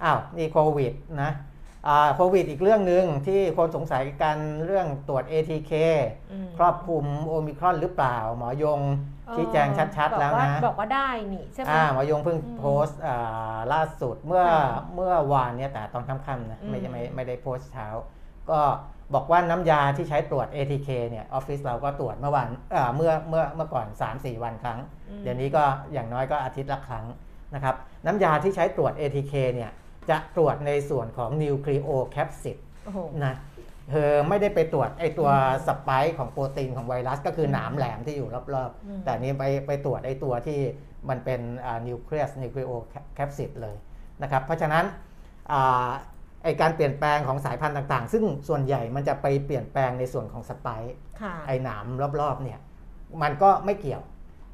[0.03, 1.31] อ้าวนี่โควิดนะ
[1.87, 4.37] อ่าโควิดอีกเรื่องหนึ่งที่คนสงสัยกัน
[4.67, 5.73] เรื่องตรวจ ATK
[6.33, 8.81] อืมครอบคลุมโอมิครอนหรือเปล่า หมอยง
[9.35, 17.89] ชี้แจงชัดๆแล้วบอกานะบอกว่าได้นี่ใช่ไหมอ่าหมอยงเพิ่งอืมโพสต์อ่าล่าสุดเมื่อค่ะเมื่อวานเนี่ยแต่ตอนค่ำๆนะไม่อืมไม่ไม่ได้โพสต์เช้า
[18.51, 18.61] ก็
[19.15, 24.79] บอกว่าน้ำยาที่ใช้ตรวจ ATK เนี่ยออฟฟิศเราก็ตรวจเมื่อวันเอ่อเมื่อเมื่อเมื่อก่อน 3-4 วันครั้ง
[25.09, 27.05] อืมเดี๋ยวนี้ก็อย่างน้อยก็อาทิตย์ละครั้ง
[27.55, 27.75] นะครับ
[28.07, 29.71] น้ำยาที่ใช้ตรวจ ATK เนี่ย
[30.11, 33.35] จะตรวจในส่วนของ nucleocapsid โอ้โหนะ
[33.91, 35.31] เธอไม่ได้ไปตรวจไอตัว
[35.67, 40.59] spike ของโปรตีนของไวรัส ก็คือหนามแหลมที่อยู่รอบอืมๆแต่นี้ไปไปตรวจไอตัวที่
[41.09, 41.41] มันเป็น
[41.89, 43.77] นิวเคลียส nucleocapsid เลย
[44.23, 44.85] นะครับ เพราะฉะนั้น
[45.53, 45.89] อ่า
[46.45, 51.85] ไอการเปลี่ยนแปลงของสายพันธุ์ต่างๆ ซึ่งส่วนใหญ่มันจะไปเปลี่ยนแปลงในส่วนของสไปค์ค่ะไอหนาม
[52.21, 52.59] รอบๆเนี่ย
[53.23, 54.03] มันก็ไม่เกี่ยว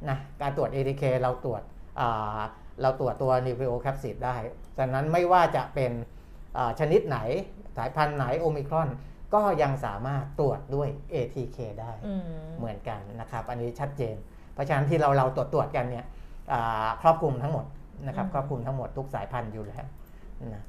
[0.09, 1.63] นะการตรวจ ATK เราตรวจ
[2.01, 2.39] อ่า
[2.83, 4.37] เราตรวจตัวนิวคลีโอแคปซิดได้
[4.79, 5.93] ฉะนั้นไม่ว่าจะเป็น
[6.57, 7.19] อ่าชนิดไหน
[7.77, 8.89] สายพันธุ์ไหนโอมิครอน
[9.35, 12.23] ก็ยังสามารถตรวจด้วย ATK ได้อืม
[12.59, 14.17] เหมือนกันนะครับ อันนี้ชัดเจน
[14.53, 16.05] เพราะฉะนั้นที่เราเราตรวจตรวจกันเนี่ย
[16.53, 17.65] อ่าครอบคลุมทั้งหมด
[18.07, 19.85] นะครับอืมครอบคลุมทั้งหมดทุกสายพันธุ์อยู่แล้ว
[20.55, 20.63] นะ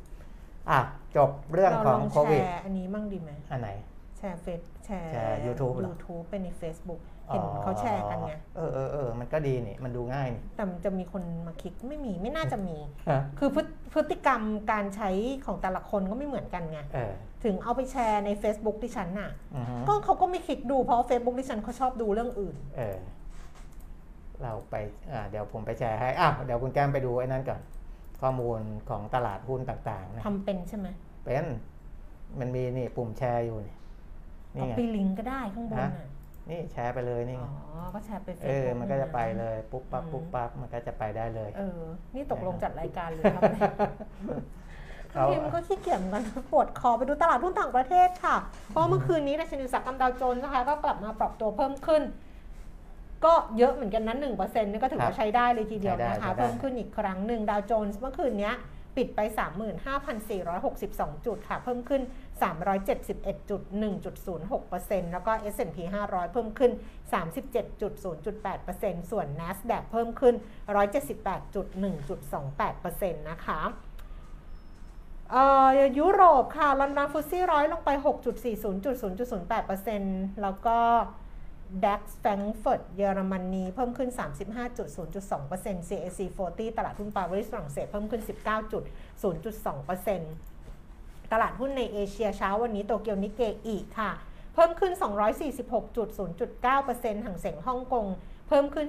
[0.69, 0.79] อะ
[1.17, 3.69] จบเรื่องของลโควิดแชร์อันนี้มั่งดีไหมอันไหน
[4.17, 12.77] แชร์เฟซแชร์แชร์ YouTube เหรอ YouTube เป็นใน Facebook เห็นเขาแชร์กันไง เออเออเออมันก็ดีนี่ มันดูง่ายนี่ แต่มันจะมีคนมาคลิกไม่มีไม่น่าจะมี
[13.09, 13.61] ฮะ คือพฤ
[13.93, 15.09] พฤติกรรมการใช้
[15.45, 22.97] ของแต่ละคนก็ไม่เหมือนกันไง เออถึงเอาไปแชร์ใน Facebook ดิฉันน่ะ อือฮึก็เขาก็ไม่คลิกดูเพราะว่า Facebook ดิฉันเขาชอบดูเรื่องอื่น เออ
[24.41, 24.75] เราไป
[25.11, 27.61] อ่าเดี๋ยวผมไปแชร์ให้อ้าวเดี๋ยวคุณแก้มไปดูไอ้นั่นก่อน
[28.21, 28.59] ข้อมูล
[28.89, 30.87] ของตลาดหุ้นต่างๆนะทำเป็นใช่ไหม
[31.23, 31.45] เป็น
[32.39, 33.75] มันมีนี่ปุ่มแชร์อยู่นี่
[34.53, 36.07] เอานี่ไง ไปลิงก์ก็ได้ข้างบนน่ะ
[36.49, 41.81] นี่แชร์ไปเลยนี่ไงอ๋อ ก็แชร์ไปเออ Facebook มันก็จะไปเลย ปุ๊บปั๊บอืมปุ๊บปั๊บมันก็จะไปได้เลย เออ
[42.15, 43.57] นี่ตกลงจัดรายการหรือทำอะไร
[45.11, 48.35] เขาพิมพ์ก็ขี้เกียจเหมือนกันปวดคอไปดูตลาดหุ้นต่างประเทศค่ะ
[48.69, 52.03] เพราะเมื่อคืนนี้ดัชนีอุตสาหกรรมดาวโจนส์นะคะ ก็กลับมาปรับตัวเพิ่มขึ้น
[53.25, 58.51] ก็เยอะเหมืมือนกันนั้นหนึ่งเปอร์เซ็นต์นี่ก็ถือว่าใช้ได้เลยทีเดียวนะคะ เพิ่มขึ้นอีกครั้งหนึ่งดาวโจนส์เมื่อคืนนี้
[58.97, 59.19] ปิดไป
[59.97, 62.01] 35,462 จุดค่ะ เพิ่มขึ้น
[62.41, 66.71] 371.1.06%แล้วก็ S&P 500 เพิ่มขึ้น
[67.13, 70.35] 37.0.8%ส่วน NASDAQ เพิ่มขึ้น
[70.75, 73.61] 178.1.28%นะคะ
[75.31, 75.67] เอ่อ
[75.99, 80.77] ยุโรปค่ะ ลอนดอนฟุตซี่ร้อยลงไป 6.40.0.08%แล้วก็
[81.83, 84.09] DAX แฟรงก์เฟิร์ตเยอรมนีเพิ่มขึ้น
[84.75, 88.21] 35.0.2% CAC 40 ตลาดหุ้นปารีสฝรั่งเศสเพิ่มขึ้น
[90.61, 94.11] 19.0.2%ตลาดหุ้นในเอเชียเช้าวันนี้โตเกียวนิเกอีกค่ะ
[94.53, 94.93] เพิ่มขึ้น
[95.53, 98.05] 246.0.9%ห่างเสียงฮ่องกง
[98.47, 98.87] เพิ่มขึ้น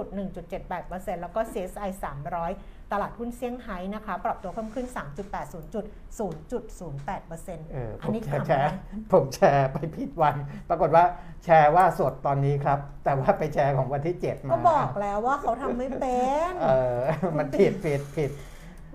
[0.00, 1.90] 432.1.78%แล้วก็ CSI
[2.34, 8.70] 300 ตลาดหุ้นเซี่ยงไฮ้นะคะ ปรับตัวเพิ่มขึ้น 3.80.0.08%เออผอันมนี้แชขำร์ไหแชมร์
[9.12, 10.36] ผมแชร์ไปผิดวัน
[10.68, 11.04] ปรากฏว่า
[11.44, 16.18] แชร์ว่าสดตอนนี้ครับ แต่ว่าไปแชร์ของวันที่ 7 มา ก็บอกแล้วว่าเขาทำไม่เป็
[16.50, 16.98] นเออ
[17.38, 18.32] มันผิดผิดผิดบ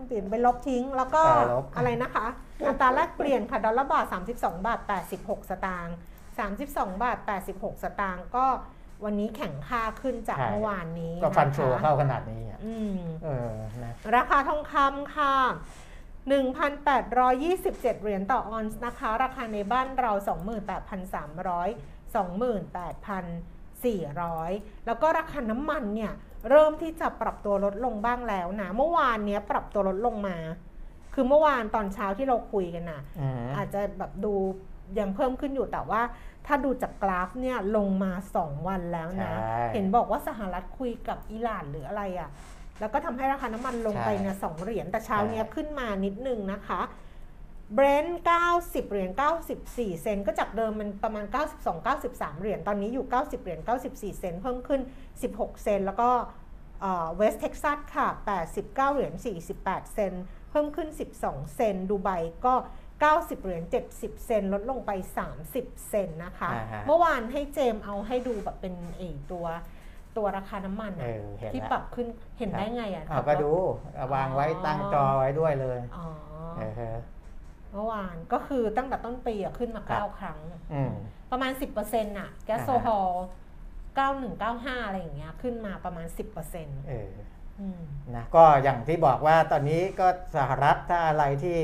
[0.07, 2.27] เปลี่ยนไปลบทิ้งแล้วก็อ่าลบอะไรนะคะ
[2.67, 4.79] อัตราแลกเปลี่ยนค่ะดอลลาร์บาท 32 บาท
[5.15, 5.95] 86 สตางค์
[6.43, 7.17] 32 บาท
[7.51, 8.45] 86 สตางค์ก็
[9.05, 15.35] วันนี้แข่งค่าขึ้นจากใช่เมื่อวานนี้ก็ฟันนะคะโชเข้าขนาดนี้อะอืมเออนะราคาทองคำค่ะ
[16.27, 20.31] 1,827 เหรียญต่อออนซ์นะคะ ราคาในบ้านเรา 28,300
[23.81, 26.11] 28,400 แล้วก็ราคาน้ำมันเนี่ย
[26.49, 30.37] เริ่มที่จะปรับตัวลดลงบ้างแล้วนะ เมื่อวานเนี้ยปรับตัวลดลงมา
[31.13, 34.33] คือเมื่อวานตอนเช้าที่เราคุยกันนะอืมอาจจะแบบดู
[34.99, 36.01] ยังเพิ่มขึ้นอยู่แต่ว่า
[36.45, 42.29] ถ้าดูจากกราฟเนี่ยลงมา 2 วันแล้วนะใช่เห็นบอกว่าสหรัฐคุยกับอิหร่านหรืออะไรอะ่ะ
[42.79, 46.81] แล้วก็ทำให้ราคาน้ำมันลงไปเนี่ยสองเหรียญแต่เช้าเนี้ยใช่ขึ้นมานิดนึงนะคะ
[47.73, 48.21] Brent
[48.53, 49.11] 90 เหรียญ
[49.55, 51.25] 94 เซนต์ก็จากเดิมมันประมาณ
[51.63, 54.81] 92 93 เหรียญ ตอนนี้อยู่ 90 เหรียญ 94 เซนต์เพิ่มขึ้น
[55.21, 56.09] 16 เซนต์แล้วก็
[57.15, 58.07] เวสเท็กซัสค่ะ
[58.41, 59.13] 89 เหรียญ
[59.53, 60.89] 48 เซนต์เพิ่มขึ้น
[61.21, 62.09] 12 เซนต์ดูไบ
[62.45, 62.53] ก็
[63.09, 64.91] 90 เหรียญ 70 เซนต์ลดลงไป
[65.39, 69.45] 30 เซนต์นะคะ อ่าฮะเมื่อวานให้เจมเอาให้ดูแบบเป็นเอตัว
[70.17, 72.07] ตัวราคาน้ำมันเออะอเห็นที่แล้วปรับขึ้น
[72.39, 73.51] เห็นได้ไงอะเอาก็ดู
[73.95, 76.07] เอาวางไว้ตั้งจอไว้ด้วยเลยอ๋อ
[76.57, 76.91] เออฮะ
[77.73, 80.39] เมื่อวานก็คือตั้งแต่ต้นปีอะขึ้นมา ครับ 9 ครั้ง
[80.73, 80.93] อืม
[81.31, 83.09] ประมาณ 10%น่ะ แก๊สอ่าฮะโซฮอล
[83.99, 86.07] 9195 อะไรอย่างเงี้ยขึ้นมาประมาณ
[86.47, 87.11] 10%เออ
[87.59, 87.81] อืม
[88.15, 91.59] นะก็อย่างที่บอกว่าตอนนี้ก็สหรัฐถ้าอะไรที่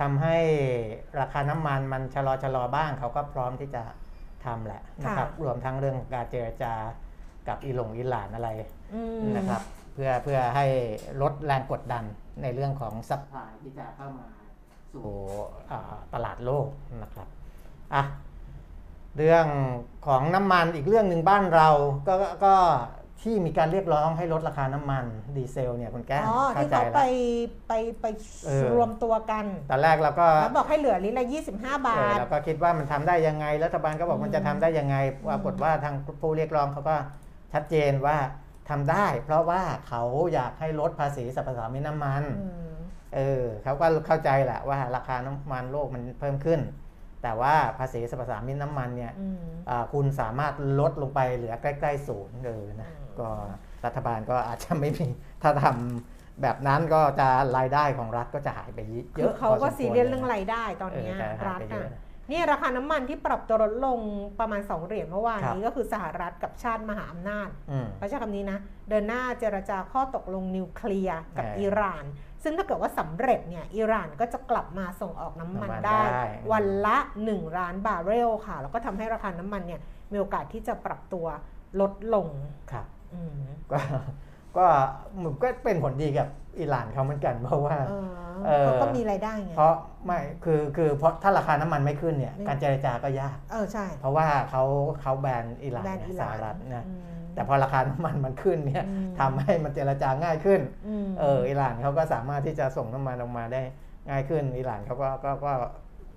[0.00, 0.36] ทำให้
[1.20, 3.82] ราคาน้ำมันมันชะลอชะลอบ้าง เขาก็พร้อมที่จะ
[4.44, 6.74] ทำแหละนะครับ รวมทั้งเรื่องการเจรจา
[7.48, 8.50] กับอิหลงอิหร่านอะไร
[8.94, 9.62] อืมนะครับ
[9.94, 10.66] เพื่อเพื่อให้
[11.22, 12.04] ลดแรงกดดัน
[12.42, 14.26] ในเรื่องของซัพพลายที่จะเข้ามา
[14.92, 15.08] สู่
[15.70, 16.66] อ่าตลาดโลก
[17.02, 17.28] นะครับ
[17.94, 18.02] อะ
[19.16, 19.46] เรื่อง
[20.06, 21.68] ของน้ำมันอีกเรื่องหนึ่งบ้านเรา
[22.08, 22.54] ก็ก็
[23.24, 25.04] ที่มีการเรียกร้องให้ลดราคาน้ำมัน
[25.36, 27.02] ดีเซลเนี่ยคุณแก้มอ๋อเข้าที่ใจเขาแล้วไป
[27.68, 28.06] ไปไป
[28.46, 36.96] เออรวมตัวกันตอนแรกเราก็แล้วบอกให้เหลือลิตรละ25บเอาอทเราก็คิดว่ามันทำได้ยังไงรัฐบาลก็บอกมันจะทำได้ยังไงอืมปรากฏว่าทางผู้เรียกร้องเขาก็
[37.52, 38.16] ชัดเจนว่า
[38.70, 40.02] ทำได้ เพราะว่าเขา
[40.34, 42.74] อยากให้ลดภาษีสรรพสามิตน้ำมันอืม
[43.14, 46.60] เออเขาก็เข้าใจแหละว่าราคาน้ำมันโลกมันเพิ่มขึ้น
[47.22, 49.38] แต่ว่าภาษีสรรพสามิตน้ำมันเนี่ยอืม
[49.70, 53.28] อ่าคุณสามารถลดลงไปเหลือใกล้ๆศูนย์เลยนะอืม ก็
[53.84, 55.08] รัฐบาลก็อาจจะไม่มี
[55.42, 63.98] ถ้าทำแบบนั้นก็จะรายได้ของรัฐก็จะหายไปเยคืออะเขาพก็สมควซีเรียสลเรื่องรายได้ตอนเออเนี้ยจะหายรัฐไปเยอะอะเนี่ยราคาน้ำมันที่ปรับตัวลดลง
[64.40, 72.04] ประมาณ 2 เหรียญเมื่อวานครับนี้ก็คือสหรัฐกับชาติมหาอำนาจอืมเขาใช้คำนี้นะ เดินหน้าเจรจาข้อตกลงนิวเคลียร์กับเอออิอิหร่าน
[72.42, 76.98] ซึ่งถ้าเกิดว่าสำเร็จเนี่ยอิหร่านก็จะกลับมาส่งออกน้ำมันน้ำมันได้ได้ วันละ
[77.28, 79.80] 1 ล้านบาร์เรลค่ะ แล้วก็ทำให้ราคาน้ำมันเนี่ย
[80.12, 81.26] มีโอกาสที่จะปรับตัว
[81.80, 82.28] ลดลง
[82.72, 83.01] ครับอืม
[83.72, 83.78] ก็
[84.56, 84.66] ก็
[85.22, 87.94] มันก็เป็นผลดีกับอิหร่านเขาเหมือนกันเพราะว่าเอ
[88.46, 89.74] เอออเขาก็มีรายได้ไงเพราะ
[90.06, 94.62] ไม่คือคือเพราะถ้าราคาน้ำมันไม่ขึ้นเนี่ยไม่การเจรจาก็ยากเออใช่ เพราะว่าเขา
[95.00, 100.60] เขาแบนอิหร่านแบรนด์เนี่ยอิหสร่าหนรัฐนะอืมแต่พอราคาน้ำมันมันขึ้นเนี่ยอืมทำให้มันเจรจาง่ายขึ้น
[101.04, 103.62] มเอออิหร่านเขาก็สามารถที่จะส่งน้ำมันออกมาได้
[104.08, 105.52] ง่ายขึ้นอิหร่านเขาก็ก็ก็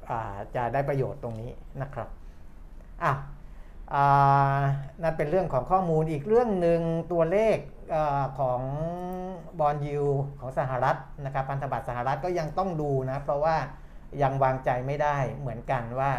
[0.10, 2.10] อ่าจะได้ประโยชน์ตรงนี้นะครับ
[3.04, 3.12] อะอ่า
[5.04, 7.58] นั่นเป็นเรื่องของข้อมูลอีกเรื่องหนึ่งตัวเลข
[7.92, 8.62] เออของ
[9.60, 10.04] บอลยู
[10.40, 10.96] ของสหรัฐ
[11.26, 13.56] นะครับพันธบัตรสหรัฐก็ยังต้องดูนะ เพราะว่า
[14.22, 16.12] ยังวางใจไม่ได้เหมือนกันว่า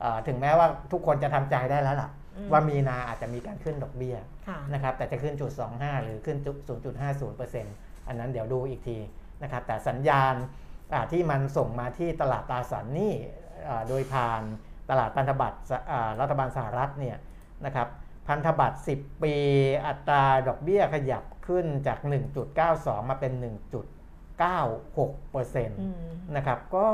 [0.00, 4.16] เอ่อถึงแม้ว่าทุกคนจะทำใจได้แล้วล่ะอืมว่ามีนาอาจจะมีการขึ้นดอกเบี้ย
[4.48, 6.78] ค่ะนะครับแต่จะขึ้นจุด25 หรือขึ้นจุด
[7.38, 8.98] 0.50%อันนั้นเดี๋ยวดูอีกที
[9.42, 10.34] นะครับแต่สัญญาณ
[10.92, 13.12] อ่าที่มันส่งมาที่ตลาดตราสารหนี้
[13.68, 14.42] อ่าโดยผ่าน
[14.90, 17.16] ตลาดพันธบัตรสอ่ารัฐบาลสหรัฐเนี่ย
[17.64, 17.88] นะครับ
[18.28, 19.34] พันธบัตร 10 ปี
[19.86, 21.98] อัตราดอกเบี้ยขยับขึ้นจาก
[22.54, 23.44] 1.92 มาเป็น 1.96%
[25.80, 25.94] อืม
[26.36, 26.88] นะครับก็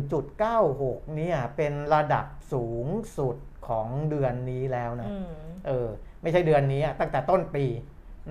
[0.00, 2.86] 1.96 เนี่ยเป็นระดับสูง
[3.18, 3.36] สุด
[3.68, 5.32] ของเดือนนี้แล้วนะอืม
[5.66, 5.88] เออ
[6.22, 7.64] ไม่ใช่เดือนนี้อะตั้งแต่ต้นปี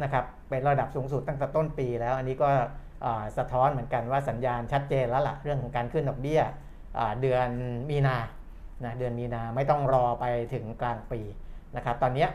[0.03, 2.49] นะครับเป็นระดับสูงสุดตั้งแต่ต้นปีแล้ว อันนี้ก็
[3.05, 6.41] อ่าสะท้อนเหมือนกันว่าสัญญาณชัดเจนแล้วล่ะเรื่องของการขึ้นดอกเบี้ย
[6.97, 7.47] อ่าเดือน
[7.89, 8.17] มีนา
[8.83, 11.21] นะเดือนมีนาไม่ต้องรอไปถึงกลางปี
[11.75, 12.27] นะครับตอนนี้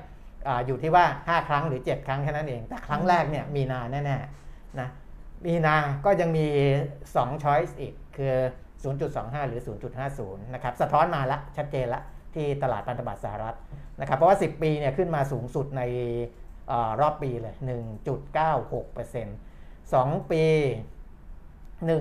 [0.46, 4.88] ออยู่ที่ว่า 5 ครั้งหรือ 7 ครั้งแค่นั้นเอง แต่ครั้งแรกเนี่ยมีนาแน่ๆนะ
[5.46, 6.46] มีนาก็ยังมี
[6.94, 8.34] 2ช้อยส์อีก คือ
[8.90, 9.60] 0.25 หรือ
[10.06, 12.02] 0.50 นะครับ สะท้อนมาแล้วชัดเจนล้ว
[12.34, 13.56] ที่ตลาดพันธบัตรสหรัฐ
[14.00, 15.82] นะครับ เพราะว่า 10 ปีเนี่ยขึ้นมาสูงสุดใน
[16.70, 17.54] อรอบปีเลย
[18.34, 20.42] 1.96% 2 ปี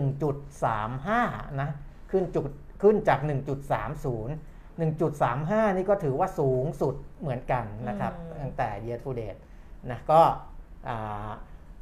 [0.03, 1.69] 1.35 นะ
[2.11, 2.49] ขึ้นจุด
[2.83, 3.29] ขึ้นจาก 1.30
[4.81, 9.39] 1.35 นี่ก็ถือว่าสูงสุดเหมือนกันนะครับอืมตั้งแต่ year to date
[9.91, 10.21] นะก็
[10.87, 11.29] อ่า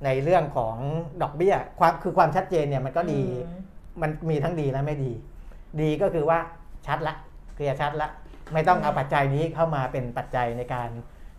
[0.06, 0.76] ในเรื่องของ
[1.22, 3.62] ดอกเบี้ยความคือความชัดเจนเนี่ยมันก็ดีอืม
[4.02, 5.12] มันมีทั้งดีและไม่ดี
[5.82, 6.40] ดีก็คือว่า
[6.88, 7.16] ชัดละ
[7.56, 8.10] เคลียร์ชัดละ
[8.54, 10.90] ไม่ต้องเอาปัจจัยนี้เข้ามาเป็นปัจจัยในการ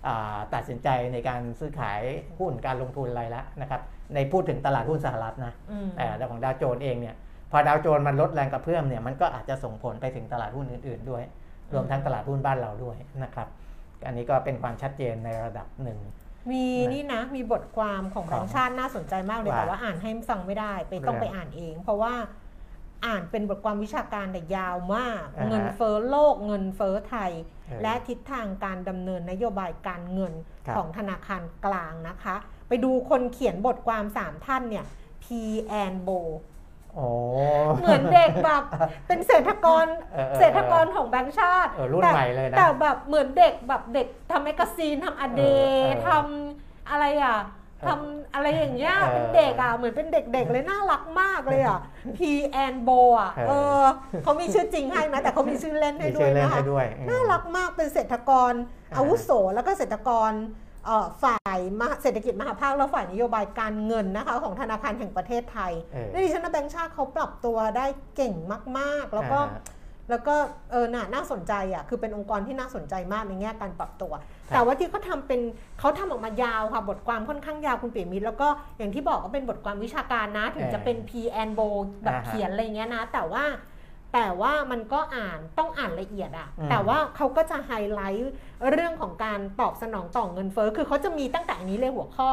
[0.07, 2.01] อ่าตัดสินใจในการซื้อขาย
[2.39, 3.81] หุ้นการลงทุนอะไรแล้วนะครับ
[4.15, 7.17] ในพูดถึงตลาดหุ้นสหรัฐนะอืมแต่ของดาวโจนส์เองเนี่ย
[7.53, 11.23] พอดาวโจนส์มันลดแรงกระเพื่อมเนี่ยมันก็อาจจะส่งผลไปถึงตลาดหุ้นอื่น ๆ ด้วย
[11.73, 13.49] รวมทั้งตลาดหุ้นบ้านเราด้วยนะครับ
[14.07, 15.99] อันนี้ก็เป็นความชัดเจนในระดับหนึ่ง
[16.51, 22.15] มีนะนี่นะมีบทความของของแบงค์ชาติน่าสนใจมากเลยว่าแต่ว่าอ่านให้ฟังไม่ได้ ไปต้องเรื่องไปอ่านเอง เพราะว่า
[23.07, 30.33] อ่านเป็นบทความวิชาการแต่ยาวมากอ่าฮะเงินเฟ้อโลกเงินเฟ้อไทยเออและทิศทางการดำเนินนโยบายการเงิน
[30.67, 32.37] ครับของธนาคารกลางนะคะ
[32.69, 34.85] ไปดูคนเขียนบทความสามท่านเนี่ย
[35.23, 35.27] P
[35.83, 36.52] and Bo โอ้
[37.79, 38.63] เหมือนเด็กแบบ
[39.07, 47.39] เป็นเศรษฐกรเออเออเศรษฐกรของแบงค์ชาติเออรุ่นแต่ใหม่เลยนะแต่แบบเหมือนเด็กแบบเด็กทำ magazine ทำอเดเออเออทำอะไรอะ
[47.89, 51.81] ทำอะไรอย่างเงี้ยเออเป็นเด็กอะเหมือนเป็นเด็กๆเลยน่ารักมากเลยอะ
[52.17, 52.19] P
[52.65, 53.53] and Bo อะเออเอ
[53.83, 53.85] อ
[54.23, 58.53] เขามีชื่อจริงให้นะแต่เขามีชื่อเล่นให้มีด้วชื่ยอเล่นนะคะให้ด้วยอืมน่ารักมากเป็นเศรษฐกร
[58.93, 60.72] อ่าอาวุโสแล้วก็เศรษฐกรเอ่อ
[61.23, 68.35] ฝ่ายมหาเศรษฐกิจมหภาคและฝ่ายนโยบายการเงินนะคะของธนาคารแห่งประเทศไทยเออในดิฉันว่าแบงค์ชาติเขาปรับตัวได้เก่ง
[68.79, 70.35] มาก ๆ แล้วก็อ่าฮะแล้วก็
[70.71, 74.13] เออน่าน่าสนใจอะคือเป็นองค์กรที่น่าสนใจมากในแง่การปรับตัว
[74.55, 75.41] แต่ว่าที่เขาทำเป็น
[75.81, 81.11] เขาทำออกมายาวค่ะ บทความค่อนข้างยาวคุณเปียมิตรแล้วก็อย่างที่บอกว่าเป็นบทความวิชาการนะ ถึงจะเป็น P
[81.43, 81.69] and Bo
[82.03, 83.45] แบบอ่าฮะเขียนอะไรเงี้ยนะ แต่ว่า
[84.15, 88.33] แต่ว่ามันก็อ่านต้องอ่านละเอียดอะอืมแต่ว่าเขาก็จะไฮไลท์
[88.71, 92.31] เรื่องของการตอบสนองต่อเงินเฟ้อคือเขาจะมีตั้งแต่อันนี้เลยหัวข้อ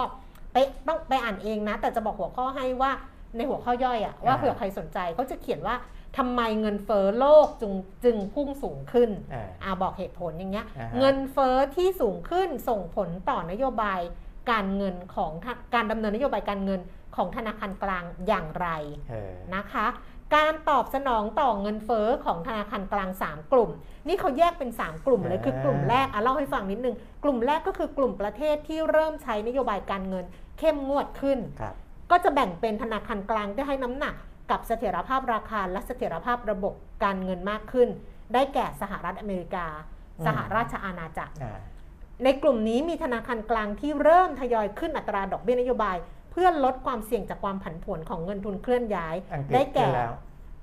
[0.53, 2.91] ไปต้องไปอ่านเองนะ แต่จะบอกหัวข้อให้ว่า
[3.35, 5.75] ในหัวข้อย่อยอะว่าเผื่อใครสนใจเขาจะเขียนว่า
[6.17, 13.99] ทำไมเงินเฟ้อโลกจึงจึงพุ่งสูงขึ้นเอออ่าบอกเหตุผลอย่างเงี้ยอ่าฮะเงินเฟ้อที่สูงขึ้นส่งผลต่อนโยบาย
[14.51, 16.81] การเงินของทะการดำเนินนโยบายการเงิน
[17.15, 18.67] ของธนาคารกลางอย่างไร
[19.09, 19.85] เออนะคะ
[20.35, 23.69] การตอบสนองต่อเงินเฟ้อของธนาคารกลาง 3 กลุ่ม
[24.07, 30.25] นี่เขาแยกเป็น 3 กลุ่มเลยอ่าคือกลุ่มแรกอะเล่าให้ฟังนิดนึง กลุ่มแรกก็คือกลุ่มประเทศที่เริ่มใช้นโยบายการเงิน
[30.59, 31.75] เข้มงวดขึ้นครับ
[32.11, 34.15] ก็จะแบ่งเป็นธนาคารกลางที่ให้น้ำหนัก
[34.51, 37.89] กับเสถียรภาพราคาและเสถียรภาพระบบการเงินมากขึ้น
[38.33, 39.65] ได้แก่สหรัฐอเมริกา
[40.19, 41.59] อืมสหราชอาณาจักรอ่า
[42.23, 50.13] ในกลุ่มนี้มีธนาคารกลางที่เริ่มทยอยขึ้นอัตราดอกเบี้ยนโยบายเพื่อลดความเสี่ยงจากความผันผวนของเงินทุนเคลื่อนย้ายอังกฤษได้แก่ขึ้นแล้ว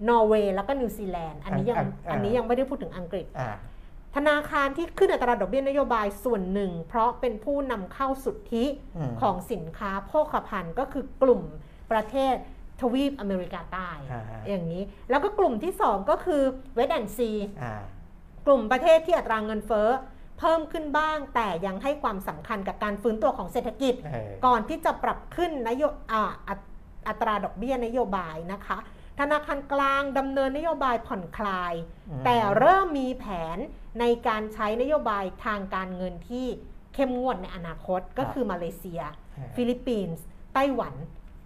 [0.08, 3.54] นอร์เวย์แล้วก็นิวซีแลนด์อันนี้ยังอังอ่าอันนี้ยังไม่ได้พูดถึงอังกฤษอ่า
[4.16, 8.64] ธนาคารที่ขึ้นอัตราดอกเบี้ยนโยบายส่วนหนึ่ง เพราะเป็นผู้นำเข้าสุทธิ
[8.96, 11.42] อืมของสินค้าโภคภัณฑ์ก็คือกลุ่ม
[11.92, 12.34] ประเทศ
[12.80, 16.42] ทวีปอเมริกาใต้อ่าฮะอย่างนี้ แล้วก็กลุ่มที่ 2 ก็คือ
[16.74, 17.30] เวสต์แอนด์ซี
[17.62, 17.82] อ่า
[18.46, 19.88] กลุ่มประเทศที่อัตราเงินเฟ้อ
[20.38, 26.60] เพิ่มขึ้นบ้าง แต่ยังให้ความสำคัญกับการฟื้นตัวของเศรษฐกิจเออก่อนที่จะปรับขึ้นนโยอ่าอัต
[27.08, 28.78] อัตราดอกเบี้ยนโยบายนะคะ
[29.20, 31.74] ธนาคารกลางดำเนินนโยบายผ่อนคลาย
[32.08, 33.24] อืมแต่เริ่มมีแผ
[33.56, 33.58] น
[34.00, 36.46] ในการใช้นโยบายทางการเงินที่
[36.94, 39.00] เข้มงวดในอนาคตก็คือมาเลเซีย
[39.56, 40.94] ฟิลิปปินส์ไต้หวัน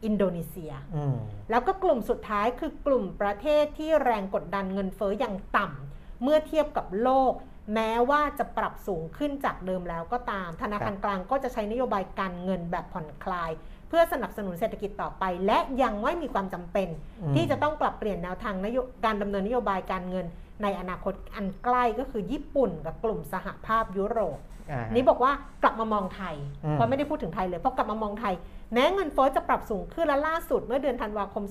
[0.05, 1.17] อินโดนีเซียอืม
[1.51, 7.33] แล้วก็กลุ่มสุดท้ายคือกลุ่มประเทศที่แรงกดดันเงินเฟ้ออย่างต่ำเมื่อเทียบกับโลก
[7.75, 13.51] แม้ว่าจะปรับสูงขึ้นจากเดิมแล้วก็ตาม ธนาคารกลางก็จะใช้นโยบายการเงินแบบผ่อนคลาย
[13.89, 16.89] เพื่อสนับสนุนเศรษฐกิจต่อไป และยังไม่มีความจำเป็น
[17.23, 20.27] อืมที่จะต้องปรับเปลี่ยนแนวทางนโยการดำเนินนโยบายการเงิน
[20.63, 24.39] ในอนาคตอันใกล้ก็คือญี่ปุ่นกับกลุ่มสหภาพยุโรป
[24.71, 28.35] อ่านี่บอกว่ากลับมามองไทยอืมเพราะไม่ได้พูดถึงไทยเลยเพราะกลับมามองไทย
[28.73, 31.45] แม้เงินเฟ้อจะปรับสูงขึ้นและล่าสุดเมื่อเดือนธันวาคม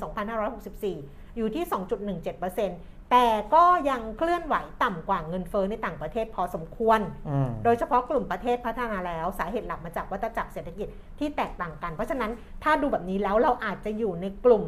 [0.66, 1.64] 2564 อยู่ที่
[2.30, 10.88] 2.17% แต่ก็ยังเคลื่อนไหวต่ำกว่าเงินเฟ้อในต่างประเทศพอสมควรอืมโดยเฉพาะกลุ่มประเทศพัฒนาแล้ว สาเหตุหลักมาจากวัฏจักรเศรษฐกิจ
[11.20, 12.32] ที่แตกต่างกัน เพราะฉะนั้น
[12.64, 14.66] ถ้าดูแบบนี้แล้วเราอาจจะอยู่ในกลุ่ม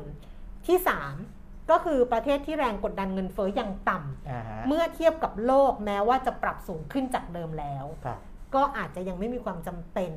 [0.68, 0.78] ที่
[1.24, 8.20] 3 ก็คือประเทศที่แรงกดดันเงินเฟ้ออย่างต่ำอ่าฮะเมื่อเทียบกับโลกแม้ว่าจะปรับสูงขึ้นจากเดิมแล้วครับ
[8.56, 10.12] ก็อาจจะยังไม่มีความจำเป็น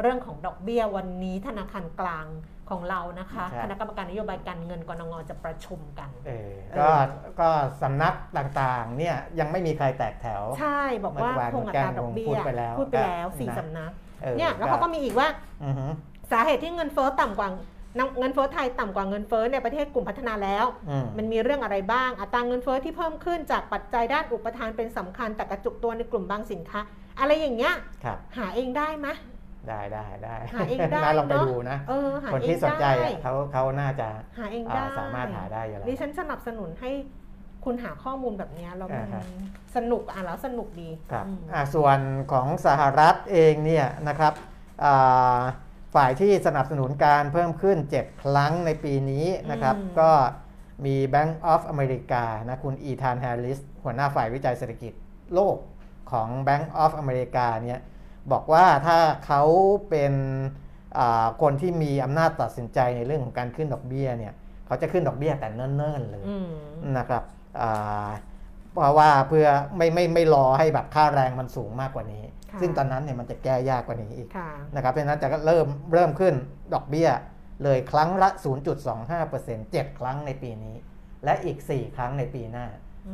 [0.00, 2.26] เรื่องของดอกเบี้ยวันนี้ธนาคารกลาง
[2.70, 6.88] ของเรานะคะใช่ คณะกรรมการนโยบายการเงินกนงจะประชุมกันเออเออก็
[7.40, 7.48] ก็
[7.82, 13.92] สำนักต่างๆ เนี่ยยังไม่มีใครแตกแถว ใช่บอกว่าเมื่อวานคงอัตราดอกเบี้พูยดไปแล้วพูดไปแล้วก็สี่นะ สำนัก
[14.24, 15.28] ออเนี่ยแล้วเขาก็มีอีกว่า
[15.64, 15.86] อือฮึ
[16.32, 17.48] สาเหตุที่เงินเฟ้อต่ำกว่า
[18.18, 26.80] เงินเฟ้อไทยต่ำกว่าเงินเฟ้อในประเทศกลุ่มพัฒนาแล้ว อืม มันมีเรื่องอะไรบ้าง อัตราเงินเฟ้อที่เพิ่มขึ้นจากปัจจัยด้านอุปทานเป็นสำคัญแต่กระจุกตัวในกลุ่มบางสินค้า
[27.20, 29.08] อะไรอย่างเงี้ยครับ หาเองได้ไหม
[29.68, 36.90] ได้ได้ได้หาเองได้น่าลองไปเนอะดูนะเออหาคนเองที่สนใจได้อะเขาเขาน่าจะหาเองอ่าได้สามารถหาได้อยู่แล้วดิฉันสนับสนุนให้
[37.64, 39.24] คุณหาข้อมูลแบบเนี้ยแล้วมันอ่าครับ
[39.76, 41.98] สนุกอ่านแล้วสนุกดีครับอืมอ่าส่วน
[42.32, 44.32] ของสหรัฐเองเนี่ยนะครับ
[44.84, 45.40] อ่า
[45.94, 50.10] ฝ่ายที่สนับสนุนการเพิ่มขึ้น 7 ครั้งในปีนี้นะครับ ก็
[50.86, 54.92] มี Bank of America นะคุณอีธานแฮร์ริสหัวหน้าฝ่ายวิจัยเศรษฐกิจ
[55.34, 55.56] โลก
[56.12, 57.80] ของ Bank of America เนี่ย
[58.32, 59.42] บอกว่าถ้าเขา
[59.90, 60.12] เป็น
[61.42, 64.32] คนที่มีอำนาจตัดสินใจในเรื่องของการขึ้นดอกเบี้ยเนี่ย
[64.66, 66.24] เขาจะขึ้นดอกเบี้ยแต่เนิ่นๆเลย
[66.98, 67.22] นะครับ
[68.74, 72.24] เพราะว่าเพื่อไม่ไม่ไม่รอให้แบบค่าแรงมันสูงมากกว่านี้
[72.60, 74.28] ซึ่งตอนนั้นเนี่ยมันจะแก้ยากกว่านี้อีก
[74.74, 76.34] นะครับเพราะนั้นจะเริ่มเริ่มขึ้น
[76.74, 77.08] ดอกเบี้ย
[77.64, 78.28] เลยครั้งละ
[78.98, 80.76] 0.25% 7 ครั้งในปีนี้
[81.24, 82.66] และอีก 4 ครั้งในปีหน้า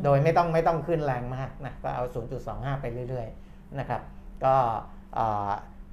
[0.05, 2.05] โดยไม่ต้องไม่ต้องขึ้นแรงมากนะก็เอา
[2.43, 4.03] 0.25 ไปเรื่อยๆนะครับ
[4.45, 4.57] ก็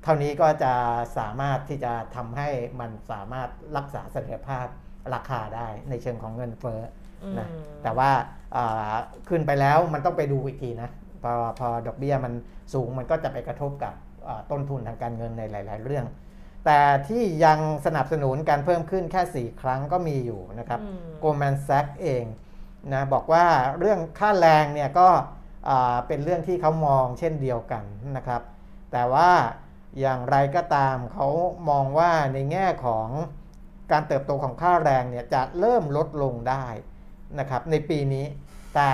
[0.04, 0.74] เท่านี้ก็จะ
[1.18, 4.68] สามารถที่จะทำให้มันสามารถรักษาเสถียรภาพ
[5.14, 6.82] ราคาได้ในเชิงของเงินเฟ้อ
[7.40, 7.48] นะ
[7.84, 8.12] แต่ว่า
[9.30, 10.90] ขึ้นไปแล้วมันต้องไปดูอีกทีนะ
[11.24, 12.34] พอพอดอกเบี้ยมัน
[12.74, 13.94] สูงมันก็จะไปกระทบกับ
[14.52, 16.06] ต้นทุนทางการเงินในหลาย ๆ เรื่อง
[16.66, 20.80] แต่ที่ยังสนับสนุนการเพิ่มขึ้นแค่ 4 ครั้งก็มีอยู่นะครับ
[21.20, 22.24] โกลแมนแซกเอง
[22.94, 23.46] นะบอกว่า
[23.80, 25.08] เรื่องค่าแรงเนี่ยก็
[26.08, 27.84] เป็นเรื่องที่เขามองเช่นเดียวกัน
[28.18, 28.42] นะครับ
[28.92, 29.32] แต่ว่า
[30.00, 31.28] อย่างไรก็ตามเขา
[31.70, 33.08] มองว่าในแง่ของ
[33.92, 36.66] การเติบโตของค่าแรงเนี่ยจะเริ่มลดลงได้
[37.40, 38.26] นะครับในปีนี้
[38.76, 38.90] แต่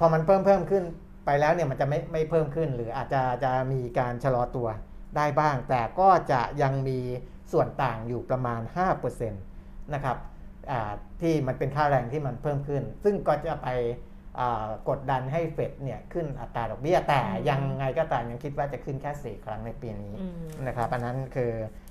[0.00, 0.84] พอมันเพิ่มเพิ่มขึ้น
[1.26, 4.68] ไปแล้วเนี่ยมันจะไม่ไม่เพิ่มขึ้น หรืออาจจะจะมีการชะลอตัว
[5.16, 7.00] ได้บ้าง แต่ก็จะยังมี
[7.52, 8.60] ส่วนต่างอยู่ประมาณ
[9.02, 10.16] 5%นะครับ
[11.20, 13.68] ที่มันเป็นค่าแรงที่มันเพิ่มขึ้น ซึ่งก็จะไป
[14.88, 20.12] กดดันให้เฟดเนี่ยขึ้นอัตราดอกเบี้ยแต่ยังไงก็ตามยังคิดว่าจะขึ้นแค่สี่ครั้งในปีนี้
[20.66, 21.50] นะครับอันนั้นคือ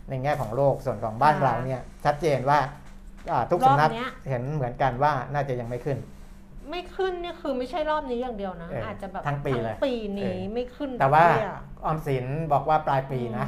[0.09, 2.59] ในแง่ของโลกส่วนของบ้านเราเนี่ยชัดเจนว่า
[3.51, 3.89] ทุกสำนัก
[4.29, 5.99] เห็นเหมือนกันว่าน่าจะยังไม่ขึ้น
[6.69, 11.25] ไม่ขึ้นเนี่ยคือไม่ใช่รอบนี้อย่างเดียวนะ อาจจะแบบทั้งปีเลยปีนี้ไม่ขึ้น แต่ว่า
[11.85, 13.45] ออมสินบอกว่าปลายปีนะ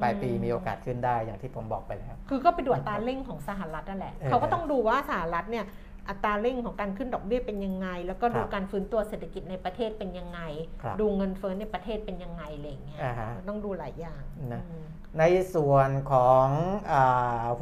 [0.00, 5.64] ปลายปีมีโอกาสขึ้นได้อย่างที่ผมบอกไปแล้ว คือก็ไปดูอัตราเร่งของสหรัฐนั่นแหละ เขาก็ต้องดูว่าสหรัฐเนี่ย
[6.08, 10.40] อัตราเร่งของการขึ้นดอกเบี้ยเป็นยังไง แล้วก็ดูการฟื้นตัวเศรษฐกิจในประเทศเป็นยังไง
[11.00, 13.00] ดูเงินเฟ้อในประเทศเป็นยังไงอะไรเงี้ย
[13.48, 14.62] ต้องดูหลายอย่างนะ
[15.18, 16.48] ในส่วนของ
[16.92, 16.94] อ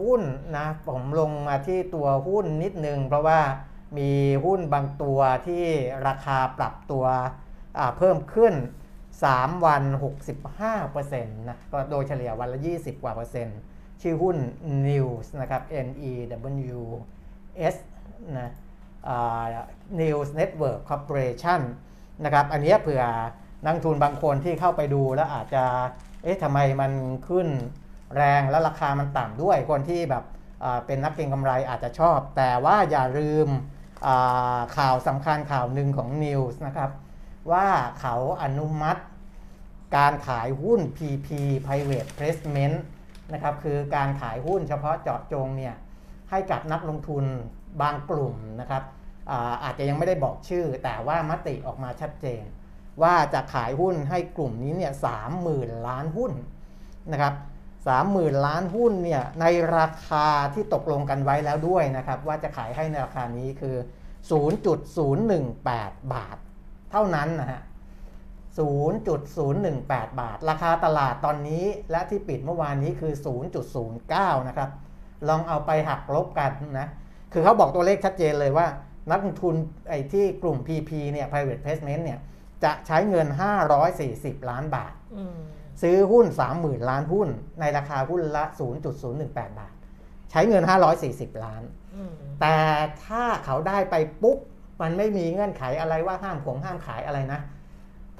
[0.00, 0.22] หุ้น
[0.57, 3.40] นะผมลงมาที่ตัวหุ้นนิดนึง เพราะว่า
[3.98, 4.11] มี
[4.44, 5.64] หุ้นบางตัวที่
[6.07, 7.05] ราคาปรับตัว
[7.98, 8.55] เพิ่มขึ้น
[9.09, 9.83] 3 วัน
[10.50, 13.59] 65%นะก็โดยเฉลี่ยวันละ 20 กว่าเปอร์เซ็นต์
[14.02, 14.37] ชื่อหุ้น
[14.88, 16.12] News นะครับ N E
[16.76, 16.81] W
[17.74, 17.76] S
[18.38, 18.50] นะ
[20.00, 21.61] News Network Corporation
[22.24, 23.02] นะครับ อันนี้เผื่อ
[23.64, 25.64] นักทุนบางคนที่เข้าไปดูแล้วอาจจะ
[26.22, 26.92] เอ๊ะทำไมมัน
[27.28, 27.48] ขึ้น
[28.16, 30.24] แรงแล้วราคามันต่ำด้วย คนที่แบบ
[30.87, 33.48] เป็นนักเก็งกำไรอาจจะชอบ แต่ว่าอย่าลืม
[34.76, 36.90] ข่าวสำคัญข่าวหนึ่งของ News นะครับ
[37.52, 37.66] ว่า
[38.00, 39.02] เขาอนุมัติ
[39.96, 41.28] การขายหุ้น PP
[41.66, 42.76] Private Placement
[43.32, 45.74] นะครับ คือการขายหุ้นเฉพาะเจาะจงเนี่ย
[46.30, 47.24] ให้กับนักลงทุน
[47.80, 48.82] บางกลุ่มนะครับ
[49.30, 52.44] อาอาจจะยังไม่ได้บอกชื่อ แต่ว่ามติออกมาชัดเจน
[53.02, 56.32] ว่าจะขายหุ้นให้กลุ่มนี้เนี่ยสามหมื่นล้านหุ้น
[57.12, 57.35] นะครับ
[57.88, 63.76] สามหมื่นล้านหุ้นเนี่ยในราคาที่ตกลงกันไว้แล้วด้วยนะครับ ว่าจะขายให้ในราคานี้คือ
[64.35, 66.37] 0.018 บาท
[66.90, 67.62] เท่านั้นนะฮะ
[68.61, 73.12] 0.018 บาท ราคาตลาดตอนนี้และที่ปิดเมื่อวานนี้คือ
[73.80, 74.70] 0.09 นะครับ
[75.28, 76.88] ลองเอาไปหักลบกันนะ
[77.33, 78.66] คือเขาบอกตัวเลขชัดเจนเลยว่า
[79.11, 79.55] นักลงทุน
[79.88, 82.18] ไอ้ที่กลุ่ม PP เนี่ย private placement เนี่ย
[82.64, 83.27] จะใช้เงิน
[83.88, 84.92] 540 ล้านบาท
[85.83, 86.27] ซื้อหุ้น
[86.59, 87.29] 30,000 ล้านหุ้น
[87.61, 88.45] ในราคาหุ้นละ
[89.03, 89.75] 0.018 บาท
[90.31, 90.62] ใช้เงิน
[91.05, 91.62] 540 ล้าน
[92.40, 92.57] แต่
[93.05, 94.38] ถ้าเขาได้ไปปุ๊บ
[94.81, 97.40] มันไม่มีเงื่อนไขอะไรว่าห้ามของห้ามขายอะไรนะ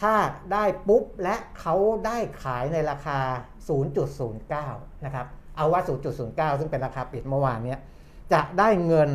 [0.01, 0.15] ถ้า
[0.53, 1.75] ได้ปุ๊บและเขา
[2.07, 3.19] ได้ขายในราคา
[4.33, 5.81] 0.09 นะครับ เอาว่า
[6.21, 7.77] 0.09 ซึ่งเป็นราคาปิดเมื่อวานนี้
[8.33, 9.11] จะได้เงิน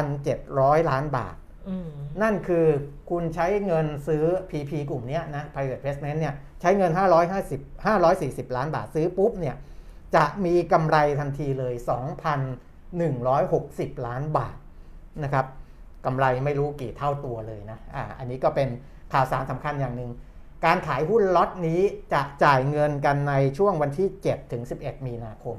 [0.00, 1.36] 2,700 ล้านบาท
[2.22, 2.66] นั่นคือ
[3.10, 6.92] คุณใช้เงินซื้อ PP กลุ่มนี้นะ private placement เนี่ยใช้เงิน
[7.48, 9.56] 550 540 ล้านบาทซื้อปุ๊บเนี่ย
[10.16, 11.74] จะมีกำไรทันทีเลย
[12.90, 14.56] 2,160 ล้านบาท
[15.24, 15.46] นะครับ
[16.06, 18.68] กำไรไม่รู้กี่เท่าตัวเลยนะอ่าอันนี้ก็เป็น
[19.12, 20.10] ข่าวสารสำคัญอย่างหนึ่ง
[20.64, 21.80] การขายหุ้นล็อตนี้
[22.12, 25.56] จะจ่ายเงินกันในช่วงวันที่ 7 ถึง 11 มีนาคม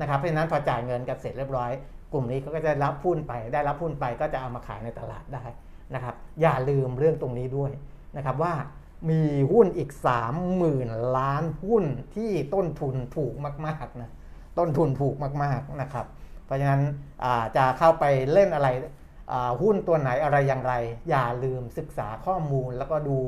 [0.00, 1.70] นะครับเพราะฉะนั้นพอจ่ายเงินกันเสร็จเรียบร้อย
[2.12, 5.44] กลุ่มนี้เขาก็จะรับหุ้นไป ได้รับหุ้นไปก็จะเอามาขายในตลาดได้
[5.94, 7.70] นะครับอย่าลืมเรื่องตรงนี้ด้วย
[8.16, 8.54] นะครับว่า
[9.10, 9.22] มี
[9.52, 9.90] หุ้นอีก
[10.52, 11.84] 30,000 ล้านหุ้น
[12.16, 13.34] ที่ต้นทุนถูก
[13.66, 14.10] มากๆนะ
[14.58, 16.06] ต้นทุนถูกมากๆนะครับ
[16.44, 16.82] เพราะฉะนั้น
[17.56, 18.68] จะเข้าไปเล่นอะไร
[19.62, 20.74] หุ้นตัวไหนอะไรอย่างไร
[21.10, 23.18] อย่าลืมศึกษาข้อมูลแล้วก็ดู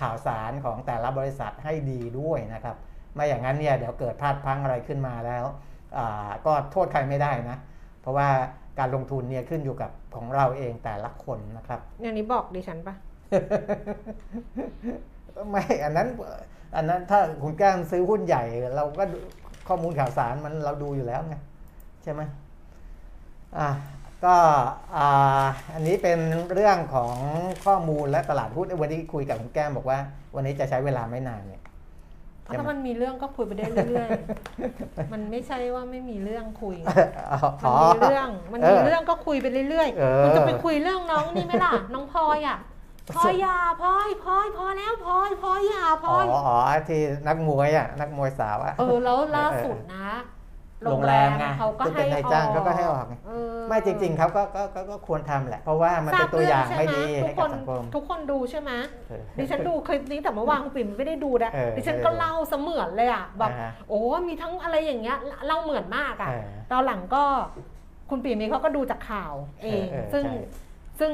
[0.00, 2.76] ข่าวสารของแต่ละบริษัทให้ดีด้วยนะครับ
[3.14, 5.44] ไม่อย่างนั้นเนี่ยเดี๋ยวเกิดพลาดพลั้งอะไรขึ้นมาแล้ว
[5.98, 7.56] อ่าก็โทษใครไม่ได้นะ
[8.00, 8.28] เพราะว่า
[8.78, 12.94] การลงทุนเนี่ยขึ้นอยู่กับของเราเองแต่ละคนนะครับอย่างนี้บอกดิฉันปะ
[15.48, 16.08] ไม่อันนั้น
[16.76, 18.44] อันนั้นถ้าคุณแก้มซื้อหุ้นใหญ่
[18.76, 19.18] เราก็ดู
[19.68, 21.34] ข้อมูลข่าวสารมันเราดูอยู่แล้วไง
[22.02, 22.22] ใช่ไหม
[23.58, 23.68] อะ
[24.24, 24.36] ก็
[24.96, 25.44] อ่า
[25.74, 26.18] อันนี้เป็น
[26.52, 27.14] เรื่องของ
[27.64, 29.98] ข้อมูลและตลาดหุ้นวันนี้คุยกับคุณแก้มบอกว่า
[30.34, 31.62] วันนี้จะใช้เวลาไม่นานเนี่ย
[32.44, 36.76] ใช่ไหมถ้ามันมีเรื่องก็คุยไปได้เรื่อยๆ มันไม่ใช่ว่าไม่มีเรื่องคุย
[37.64, 42.58] อ๋อมันมีเรื่อง มันมีเรื่องก็คุยไปเรื่อยเออๆคุณจะไปคุยเรื่องน้องนี่ไหมล่ะ น้องพลอยอะ
[43.16, 46.56] พลอยอยาพลอยพลอยพอแล้วพลอยพลอยอยาพลอ๋ออยอ๋อ
[46.88, 50.08] ที่นักมวยอะ นักมวยสาวอะ เออ แล้วล่าสุดนะ
[50.84, 58.70] โรงแรมไงเขาก็ซึ่งเป็ให้นนายจ้างเขาก็ให้ออกไงเออไม่จริงๆเขาก็ก็ก็ก็ควรทำแหละ เพราะว่ามันเป็นตัวอย่างไม่ดีทุให้กคกับนสังคมทุกคนดูใช่ไหม
[59.08, 67.24] เออดิฉันดูคลิปนี้แต่เมื่อวานคุณปิ่มไม่ได้ดูนะเออดิฉันก็เล่าเสมือนเลยอะแบบอ่าฮะโอ้มีทั้งอะไรอย่างเงี้ยเล่าเหมือนมากอะเออตอนหลังก็
[68.10, 70.34] คุณปิ่มเองเขาก็ดูจากข่าวเองเออเออซึ่งใช่
[71.00, 71.10] ซึ่ง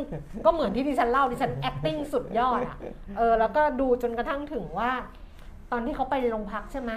[0.46, 2.76] ก็เหมือนที่ดิฉันเล่าดิฉัน acting สุดยอดอะ
[3.16, 4.90] เออแล้วก็ดูจนกระทั่งถึงว่า
[5.72, 6.90] ตอนที่เขาไปโรงพักใช่ไหม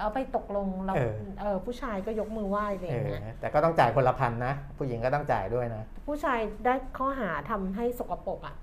[0.00, 8.56] เอาไปตกลงเราเออ เออผู้ชายก็ยกมือไหว้อะไรอเอย่างอเงี้ยแต่ก็ต้องจ่ายคนละพันนะ ผู้หญิงก็ต้องจ่ายด้วยนะ ผู้ชายได้ข้อหาทำให้สกปรกอะ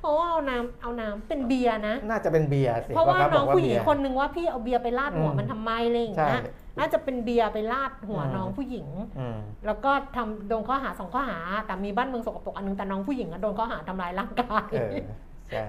[0.00, 6.42] เพราะว่าเอาน้ำเอาน้ำเป็นเบียร์นะ น่าจะเป็นเบียร์สิเพราะว่าขน้องบกผู้หญิงเบียร์คนนึงว่าพี่เอาเบียร์ไปราดหัวอืมมันทำไมอะไรอย่างใช่ เงี้ย
[6.78, 8.86] น่าจะเป็นเบียร์ไปราดหัวอืม น้องผู้หญิง
[9.18, 14.92] อืมแล้วก็ทำโดนข้อหาสองข้อหา แต่มีบ้านเมืองสกปรกอันนึงแต่น้องผู้หญิงอะโดนข้อหาทำร้ายร่างกาย เออ
[15.48, 15.64] ใช่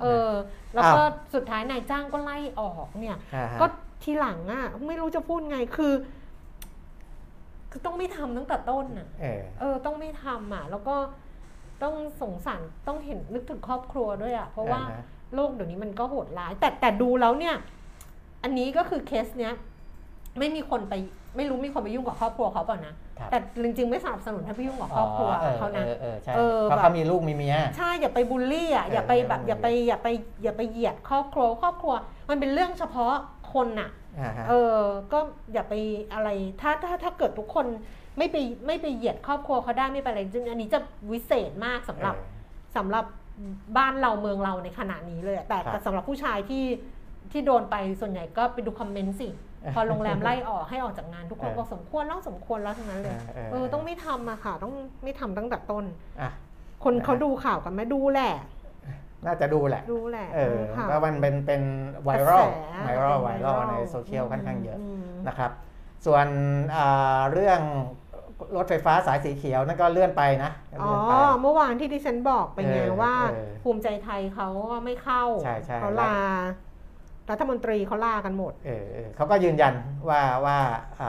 [0.00, 0.30] เออ
[0.74, 3.66] แล้วก็อ้าวสุดท้ายนายจ้างก็ไล่ออกเนี่ยอ่าฮะก็
[4.02, 5.94] ทีหลังอะไม่รู้จะพูดไงคือ
[7.70, 10.96] คือต้องไม่ทำตั้งแต่ต้นอะเออเออ ต้องไม่ทำอะ แล้วก็
[11.82, 17.54] ต้องสงสารต้องเห็นนึกถึงครอบครัวด้วยอะ เพราะว่าอ่าฮะโลกเดี๋ยวนี้มันก็โหดร้าย แต่แต่ดูแล้วเนี่ย
[18.42, 19.54] อันนี้ก็คือเคสเนี้ย
[20.38, 20.94] ไม่มีคนไป
[21.36, 30.08] ไม่รู้มีคนไปยุ่งกับครอบครัวเขาเปล่านะ ครับ แต่จริงๆไม่สนับสนุนให้ไปยุ่งกับครอบครัวเออเขานะ เออเออใช่เออเพราะแบบ เขามีลูกมีเมีย ใช่อย่าไปบูลลี่อะเอออย่าไปแบบเอออย่าไปอย่าไป
[30.42, 31.94] อย่าไปเหยียดครอบครัวครอบครัว
[32.30, 33.14] มันเป็นเรื่องเฉพาะ
[33.52, 34.78] คนน่ะ อ่าฮะ เออ
[35.12, 35.18] ก็
[35.52, 35.74] อย่าไป
[36.14, 36.28] อะไร
[36.60, 37.66] ถ้าถ้าถ้าเกิดทุกคน
[38.18, 40.78] ไม่ไปไม่ไปเหยียดครอบครัวเขาได้ไม่เป็นไรซึ่งอันนี้จะ
[41.10, 42.34] วิเศษมากสำหรับเออ
[42.76, 43.04] สำหรับ
[43.76, 46.64] บ้านเราเมืองเราในขณะนี้เลยอะแต่ครับ แต่สำหรับผู้ชายที่
[47.32, 49.28] ที่โดนไปส่วนใหญ่ก็ไปดูคอมเมนต์สิ
[49.74, 55.84] พอโรงแรมไล่ออกให้ออกจากงานทุกคนเออบอกสมควรแล้วสมควรแล้วทั้งนั้นเลยเออเออต้องไม่ทำอะค่ะ ต้องไม่ทำตั้งแต่ต้น
[56.20, 56.30] อะ
[56.84, 58.34] คนนะเขาดูข่าวกันไหมดูแหละ
[59.26, 61.62] น่าจะดูแหละดูแหละเออค่ะเพราะมันเป็นเป็น
[62.04, 65.50] ไวรัลกระแสไวรัลเป็นไวรัล viral ในโซเชียลค่อนข้างเยอะมนะครับ
[66.06, 66.26] ส่วน
[66.76, 67.60] อ่าเรื่อง
[68.56, 70.50] รถไฟฟ้าสายสีเขียวนั่นก็เลื่อนไปนะ
[70.82, 71.12] อ๋อเลื่อนไป
[71.42, 74.48] เมื่อวานที่ดิฉันบอกไปไงเออว่าเออภูมิใจไทยเขา
[74.84, 76.14] ไม่เข้าใช่ใช่เขาลา
[77.30, 79.74] รัฐมนตรีเขาลากันหมดเออเออเขาก็ยืนยัน
[80.08, 80.58] ว่าว่า
[81.00, 81.08] อ่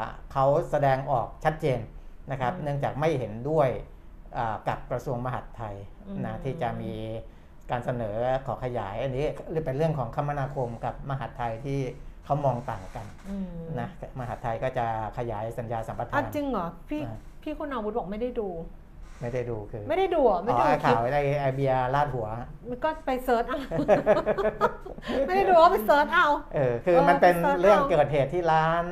[0.00, 0.02] า
[0.32, 1.78] เขาแสดงออกชัดเจน
[2.30, 3.68] นะครับอืมเนื่องจากไม่เห็นด้วย
[4.38, 6.92] อ่ากับกระทรวงมหาดไทยอืมนะที่จะมี
[7.70, 9.26] การเสนอขอขยายอันนี้
[9.64, 11.80] เป็นเรื่องของคมนาคมกับมหาดไทยที่
[12.24, 13.48] เขามองต่างกันอืม
[13.80, 13.88] นะ
[14.20, 14.86] มหาดไทยก็จะ
[15.18, 18.48] ขยายสัญญาสัมปทานอะจริงเหรอพี่อ่าพี่คุณอาวุธบอกไม่ได้ดู
[19.20, 22.26] ไม่ได้ดูคือ ไม่ได้ดูเหรอไม่อ๋อได้ดูไอ้คลิข่าวไอ้ไอเบียร์ราดหัว
[22.70, 23.58] มันก็ไป search เอา
[25.26, 28.84] ไม่ได้ดูก็ไป search เอา เออคือเออมันเป็นไป search เรื่องเอา เกิดเหตุที่ร้าน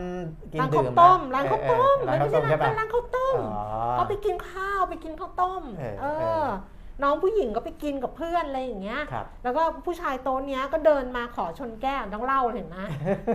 [0.53, 6.47] กินร้านข้าวดื่มต้มนะร้านข้าวเออต้มเออร้านข้าวต้มใช่ปะร้านข้าวต้มอ๋อ เขาไปกินข้าวไปกินข้าวต้ม เออเอเออ อ
[7.03, 12.79] น้องผู้หญิงก็ไปกินกับเพื่อนอะไรอย่างเงี้ย ครับ แล้วก็ผู้ชายโต๊ะเนี้ยก็เดินมาขอชนแก้วต้องเล่าเห็นไหม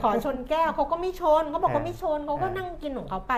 [0.04, 3.34] ขอชนแก้วเขาก็ไม่ชนเขาบอกเขาไม่ชนเขาก็นั่งกินของเขาไป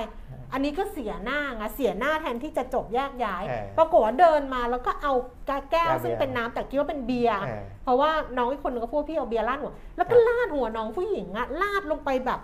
[0.53, 5.13] อันนี้ก็เสียหน้าไงเสียหน้าแทนที่จะจบแยกย้าย เออปรากฏว่าเดินมาแล้วก็เอา
[5.47, 12.39] แก้วแก้วเบียร์ซึ่งเป็นน้ำแต่คิดว่าเป็นเบียร์เออเพราะว่าน้องอีกคนนึงก็พูดว่าพี่เอาเบียร์ลาดหัวแล้วก็ครับ ลาดหัวน้องผู้หญิงอะลาดลงไปแบบ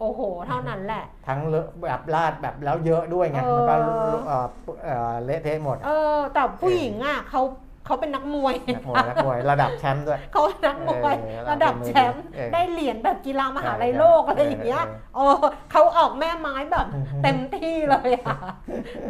[0.00, 4.46] โอ้โห เท่านั้นแหละ ทั้งเลอะแบบลาดแบบแล้วเยอะด้วยไงเออมันก็เอ่อ
[4.84, 7.42] เอ่อเละเทะหมด เออแต่ผู้หญิงอะเขา
[7.86, 15.24] เขาเป็นนักมวย นักมวยนักมวยระดับแชมป์ด้วย เขาเป็นนักมวยเออระดับแชมป์เออได้เหรียญแบบกีฬามหาลัยใช่โลกอะไรอย่างเงี้ยเออโอ้
[15.72, 15.77] เขา
[16.08, 16.86] ออกแม่ไม้แบบ
[17.24, 18.36] เต็มที่เลยอะ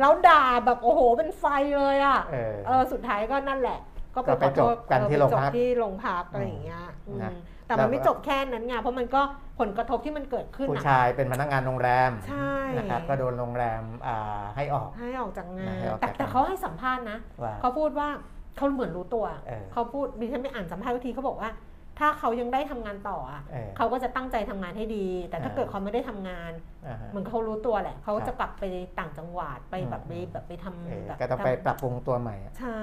[0.01, 1.45] แล้วด่าแบบโอ้โหเป็นไฟ
[1.79, 3.79] เลยอะเออเออสุดท้ายก็นั่นแหละ
[4.15, 7.33] ก็ไปก็ไปขอโทษจบกันเออที่ไปโรงจบพักที่โรงพักอะไรอย่างเงี้ยอืมนะ
[7.67, 9.23] แต่มันแล้วไม่จบแค่นั้นไงเพราะมันก็
[9.61, 18.09] ผลกระทบที่มันเกิดขึ้นผู้อะชายเป็นพนักงานโรงแรมใช่นะครับก็โดนโรงแรมอ่าให้ออกให้ออกจากงานให้ออกแต่จากงานแต่เขาให้สัมภาษณ์นะว่าเขาพูดว่า
[18.57, 21.51] เขาเหมือนรู้ตัวเออเขาพูดดิฉันไปอ่านสัมภาษณ์ทีเขาบอกว่า
[21.99, 26.53] ถ้าเขายังได้ทำงานต่ออะเออเขาก็จะตั้งใจทำงานให้ดี แต่ถ้าอ่าเกิดเขาไม่ได้ทำงาน
[26.87, 28.65] อ่าฮะเหมือนเขารู้ตัวแหละ เขาครับจะกลับไป
[28.99, 32.81] ต่างจังหวัดไปแบบไปอืมแบบไปทำเออแบบก็ต้องไปปรับปรุงตัวใหม่อะใช่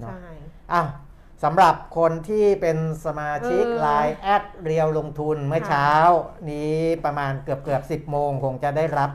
[0.00, 0.24] เนอะใช่
[0.72, 0.88] อ้าว
[1.44, 5.88] สำหรับคนที่เป็นสมาชิกเออไลน์แอดเรียวลงทุนเมื่อค่ะเช้า
[6.50, 9.10] นี้ประมาณเกือบเกือบ10 โมงคงจะได้รับ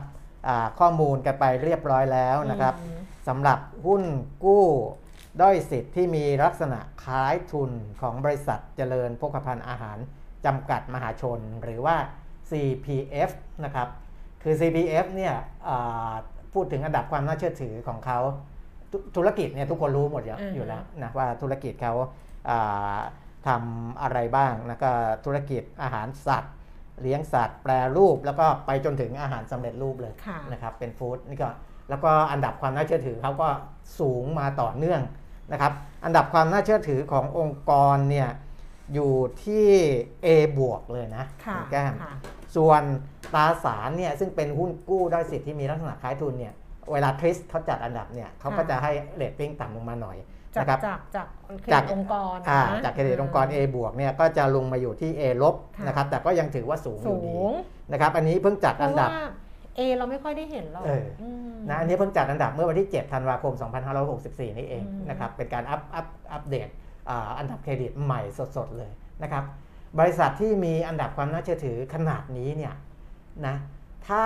[0.48, 4.02] อ่าข้อมูลกันไปเรียบร้อยแล้วนะครับอืมสำหรับหุ้น
[4.44, 4.64] กู้
[5.40, 7.70] ด้อยสิทธิ์ที่มีลักษณะคล้ายทุน
[8.00, 9.98] ของบริษัทเจริญโภคภัณฑ์อาหาร
[10.46, 11.96] จำกัดมหาชน หรือว่า
[12.50, 13.30] CPF
[13.64, 13.88] นะครับ
[14.42, 15.34] คือ CPF เนี่ย
[15.68, 16.12] อ่า
[16.54, 18.18] พูดถึงอันดับความน่าเชื่อถือของเขา
[18.92, 21.94] ธุธุรกิจเนี่ยทุกคนรู้หมดอยู่อืมอยู่แล้วนะว่าธุรกิจเขา
[22.50, 22.98] อ่า
[23.48, 24.90] ทำอะไรบ้างแล้วก็
[25.24, 26.54] ธุรกิจอาหารสัตว์
[27.02, 31.48] เลี้ยงสัตว์ แปรรูป แล้วก็ไปจนถึงอาหารสำเร็จรูปเลยค่ะนะครับเป็นฟู้ดนี่ก็
[31.90, 33.48] แล้วก็อันดับความน่าเชื่อถือเขาก็
[34.00, 35.00] สูงมาต่อเนื่อง
[35.52, 35.72] นะครับ
[36.04, 38.28] อันดับความน่าเชื่อถือขององค์กรเนี่ย
[38.94, 39.12] อยู่
[39.44, 39.68] ที่
[40.24, 40.28] A
[40.58, 42.12] บวกเลยนะค่ะณแก้มค่ะ
[42.56, 42.82] ส่วน
[43.34, 46.54] ตราสารเนี่ยซึ่งเป็นหุ้นกู้ด้อยสิทธิ์ที่มีลักษณะคล้ายทุนเนี่ย
[46.92, 50.16] เวลาทริสเขาจัดอันดับเนี่ยเขาก็ค่ะจะให้เรตติ้งต่ำลงมาหน่อย
[50.56, 51.26] จากนะครับจากจาก
[51.62, 57.52] เครจาดิกตองค์กรอ่านะจากเครดิตองค์กร A บวกเนี่ยก็จะลงมาอยู่ที่ A ลบค่ะนะครับแต่ก็ยังถือว่าสูงอสูยู่ดีง
[57.92, 59.10] นะครับอันนี้เพิ่งจัดเพอันราะดัว่าบ
[59.78, 61.06] เอเราไม่ค่อยได้เห็นหรอกเออ
[61.56, 63.54] มนะอันนี้เพิ่งจัดอันดับเมื่อวันที่ 7 ธันวาคม
[64.04, 66.68] 2564 นี่เองอืมนะครับเป็นการอัปอัปอัปเดต
[67.08, 68.22] อ่าอันดับเครดิตใหม่
[68.56, 68.90] สดๆเลย
[69.22, 69.44] นะครับ
[69.98, 72.74] บริษัทที่มีอันดับความน่าเชื่อถือขนาดนี้เนี่ย
[73.46, 73.56] นะ
[74.08, 74.24] ถ้า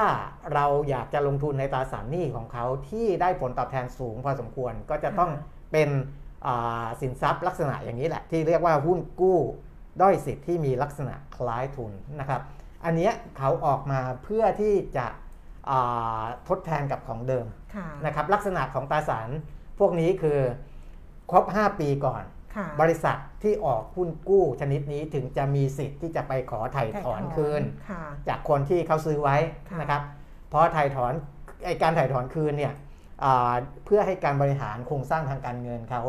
[0.54, 5.30] เราอยากจะลงทุนในตราสารหนี้ของเขาที่ได้ผลตอบแทนสูงพอสมควรก็จะต้อง
[5.72, 5.90] เป็น
[6.46, 9.38] อ่าสินทรัพย์ลักษณะอย่างนี้แหละ ที่เรียกว่าหุ้นกู้
[10.00, 12.40] ด้อยสิทธิ์ที่มีลักษณะคล้ายทุนนะครับ
[12.84, 15.20] อันเนี้ยเขาออกมาเพื่อที่จะอ่า
[16.48, 19.28] ทดแทนกับของเดิมค่ะนะครับลักษณะของตราสาร
[19.78, 20.38] พวกนี้คือ
[21.30, 22.22] ครบ 5 ปีก่อน
[22.56, 29.36] ค่ะบริษัทที่ออกหุ้นกู้ชนิดนี้ถึงจะมีสิทธิ์ที่จะไปขอไถ่ถอนคืนค่ะจากคนที่เขาซื้อไว้
[29.70, 30.02] ค่ะนะครับ
[30.48, 31.12] เพราะไถ่ถอน
[31.64, 32.74] ไอการไถ่ถอนคืนเนี่ย
[33.24, 33.52] อ่า
[33.84, 36.02] เพื่อให้การบริหารโครงสร้างทางการเงินเขา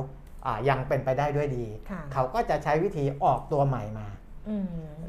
[0.45, 4.22] อ่ายังเป็นไปได้ด้วยดีค่ะเขาก็จะใช้วิธีออกตัวใหม่มาอืม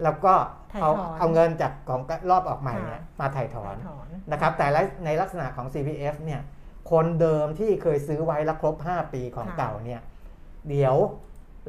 [0.02, 0.34] แล้วก็
[0.70, 6.40] ไถ่เอาถอนเอาเงินจากของรอบออกใหม่เนี่ยค่ะมาไถ่ถอนถอนนะครับ แต่ละในลักษณะของ CPF เนี่ย
[6.90, 10.00] คนเดิมที่เคยซื้อไว้แล้วครบ 5 ปีของค่ะเก่าเนี่ย
[10.68, 10.96] เดี๋ยว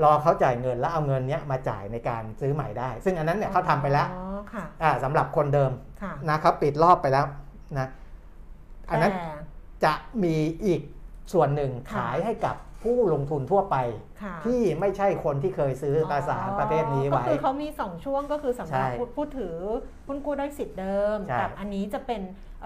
[0.03, 7.26] รอเขาจ่ายเงินแล้วเอาเงินเนี้ยมาจ่ายในการซื้อใหม่ได้ ซึ่งอันนั้นเนี่ยเขาทำไปแล้วอ๋อค่ะอ่าสำหรับคนเดิมค่ะนะเขาปิดรอบไปแล้ว
[7.80, 7.88] นะ
[8.89, 9.28] อันนั้นแต่
[9.86, 9.93] จะ
[10.24, 10.36] มี
[10.66, 10.82] อีก
[11.34, 12.55] ส่วนหนึ่งค่ะขายให้กับ
[12.86, 13.76] ผู้ลงทุนทั่วไป
[14.22, 19.56] ค่ะที่ไม่ใช่คนที่เคยซื้อตราสารประเภทนี้ไว้ ก็คือเขามี 2 ช่วงก็คือสำหรับใช่ผู้ผู้ถือ
[20.08, 22.22] หุ้นกู้ได้สิทธิ์เดิมใช่กับอันนี้จะเป็น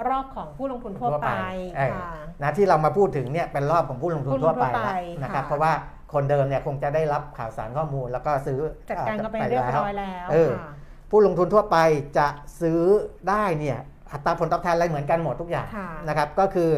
[0.09, 1.29] รอบของผู้ลงทุนทั่วไป
[1.77, 2.11] เออค่ะ
[2.41, 5.71] นะที่เรามาพูดถึงเนี่ยเป็นรอบของผู้ลงทุนผู้ลงทุนทั่วไปทั่วไปแล้วนะครับค่ะเพราะว่า
[6.13, 8.59] คนเดิมเนี่ยคงจะได้รับข่าวสารข้อมูล แล้วก็ซื้อ
[8.89, 10.71] จัดการกันไปอ่เรียบร้อยแล้วเออค่ะ
[11.11, 11.77] ผู้ลงทุนทั่วไป
[12.17, 12.27] จะ
[12.61, 12.81] ซื้อ
[13.29, 13.79] ได้เนี่ย
[14.11, 16.71] อัตราผลตอบแทนอะไรเหมือนกันหมดทุกอย่างค่ะนะครับก็คือ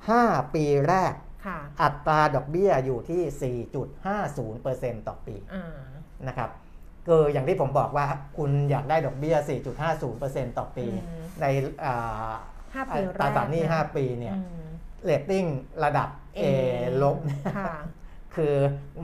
[0.00, 1.25] 5 ปีแรกค่ะ
[1.82, 5.80] อัตราดอกเบี้ยอยู่ที่ 4.50%ต่อปีอ่า
[6.28, 6.50] นะครับ
[7.06, 8.06] คืออย่างที่ผมบอกว่า
[8.38, 9.36] คุณอยากได้ดอกเบี้ย
[9.96, 11.46] 4.50%ต่อปีอืมใน
[11.84, 12.32] อ่า
[12.74, 14.66] ห้าปีแรกตราสารหนี้ะ5ปีเนี่ยอืม
[15.04, 15.44] เรตติ้ง
[15.84, 16.40] ระดับ A
[17.02, 17.16] ลบ
[17.56, 17.76] ค่ะ
[18.36, 18.54] คือ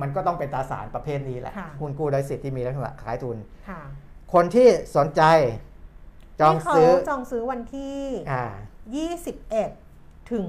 [0.00, 3.36] มันก็ต้องเป็นตราสารประเภทนี้แหละค่ะหุ้นกู้ได้สิทธิ์ที่มีลักษณะคล้ายทุน
[3.68, 3.80] ค่ะ
[4.32, 5.22] คนที่สนใจ
[6.40, 7.98] จองที่เขาซื้อจองซื้อวันที่
[8.32, 8.44] อ่า
[9.12, 9.81] 21
[10.32, 10.46] ถึง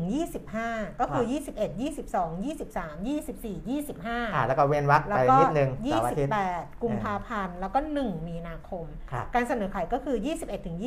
[0.49, 10.85] 25 ก็คือ 21 22 23 24 25อ่าแล้วก็เว้นวรรคแล้วไปก็นิดนึงเสาร์อาทิตย์28 กุมภาพันธ์แล้วก็ 1 มีนาคมครับการเสนอขายก็คือ 21ถึง25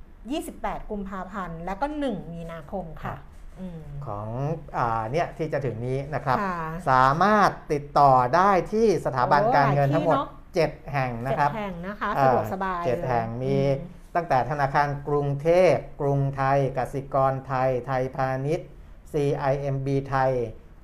[0.00, 3.16] 28 กุมภาพันธ์แล้วก็ 1 มีนาคมค่ะ
[3.60, 4.28] อืมของ
[4.76, 6.58] อ่าเนี่ยที่จะถึงนี้นะครับค่ะ
[6.90, 10.28] สามารถติดต่อได้ที่สถาบันโอ้การเงินหลายที่ทั้งหมดเนอะ
[10.60, 18.68] 7แห่งนะเจ็ดครับแห่งนะคะอ่าสะดวกสบายเจ็ดเลยแห่งมีอื ตั้งแต่ธนาคารกรุงเทพ กรุงไทย กสิกรไทย ไทยพาณิชย์
[19.12, 20.32] CIMB ไทย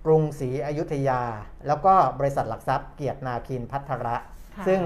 [0.07, 1.23] กรุงศรีอยุธยา
[1.67, 4.17] แล้วก็บริษัทหลักทรัพย์เกียรตินาคินพัทระ
[4.57, 4.81] ค่ะซึ่ง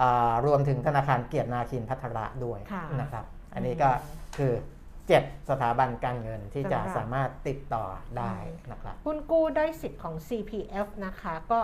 [0.00, 3.24] อ่ารวมถึงธนาคารเกียรตินาคินพัทระด้วยค่ะนะครับ
[3.54, 3.90] อันนี้ก็
[4.38, 4.52] คือ
[5.00, 7.84] 7 สถาบันการเงินที่จะสำหรับสามารถติดต่อ
[8.18, 8.34] ได้
[8.70, 11.58] นะครับหุ้นกู้ได้สิทธิ์ของ CPF นะคะ ก็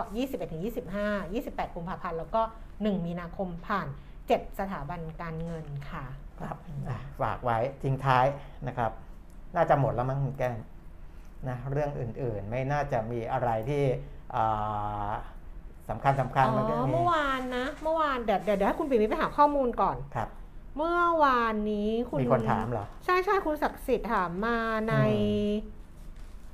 [0.65, 2.41] 21-25 28 กุมภาพันธ์ แล้วก็
[2.73, 3.87] 1 มีนาคมผ่าน
[4.27, 6.05] 7 สถาบันการเงินค่ะ
[6.39, 6.57] ครับ
[6.89, 8.25] อะฝากไว้ทิ้งท้าย
[8.67, 8.91] นะครับ
[9.55, 10.59] น่าจะหมดแล้วมั้งคุณแก้ม
[11.49, 13.83] นะเรื่องอื่นๆไม่น่าจะมีอะไรที่
[14.35, 15.11] อ่า
[15.89, 20.29] สำคัญสำคัญอ๋มันก็อมีเมื่อวานนะ เมื่อวานเดี๋ยวเดี๋ยวเดี๋ยวให้คุณปิ่มไปหาข้อมูลก่อนครับ
[20.77, 24.57] เมื่อวานนี้คุณมีคนถามเหรอ ใช่ใช่คุณศักดิ์สิทธิ์ถามมา
[24.89, 24.95] ใน
[25.65, 25.79] อื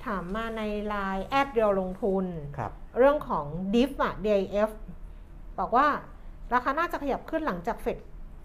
[0.06, 2.24] ถามมาในไลน์แอดเรียวลงทุน
[2.58, 4.70] ครับ เรื่องของ DIF อะ DIF
[5.58, 5.86] บอกว่า
[6.54, 7.98] ราคาน่าจะขยับขึ้นหลังจากเฟด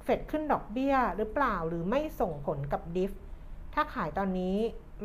[0.04, 3.12] เฟดขึ้นดอกเบี้ยหรือเปล่าหรือไม่ส่งผลกับ DIF
[3.74, 4.56] ถ้าขายตอนนี้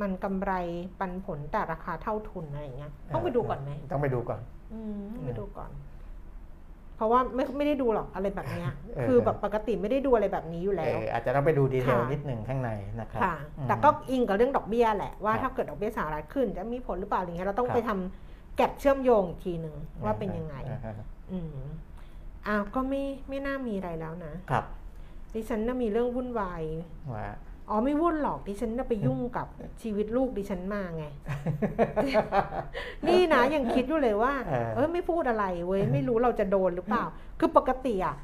[0.00, 0.52] มันกำไร
[0.98, 4.40] ปันผลแต่ราคาเท่าทุนอะไรอย่างเงี้ยต้องไปดูก่อนไหมต้องไปดูก่อน
[4.72, 5.70] อืมต้องไปดูก่อน
[6.96, 12.70] เพราะว่าไม่ไม่ได้ดูหรอกอะไรแบบเนี้ยเออคือแบบปกติไม่ได้ดูอะไรแบบนี้อยู่เอแล้วออาจจะต้องไปดูดีเทลค่ะนิดหนึ่งข้างใน
[13.00, 19.74] นะครับค่ะอืมแต่ก็อิงกับเรื่องดอกเบี้ยแหละว่าครับถ้าเกิดดอกเบี้ยสหรัฐขึ้น จะมีผลหรือเปล่าอะไรเงี้ยเราต้องครับไปทำแก็บเชื่อมโยงอีกทีหนึ่ง
[20.04, 21.54] ว่าเป็นยังไงอ่าฮะอืม
[22.46, 24.64] อ้าวก็ไม่ไม่น่ามีอะไรแล้วนะครับ
[25.34, 26.62] ดิฉันน่ะมีเรื่องวุ่นวาย
[27.14, 27.28] ว่า
[27.68, 29.46] อ๋อไม่วุ่นหรอกดิฉันน่ะไปยุ่งกับ
[29.82, 31.04] ชีวิตลูกดิฉันมาไง
[33.08, 37.04] นี่นะยังคิดอยู่เลยว่า เออเออไม่พูดอะไรเว้ยไม่รู้เราจะโดนหรือเปล่า
[37.40, 38.14] คือปกติอะ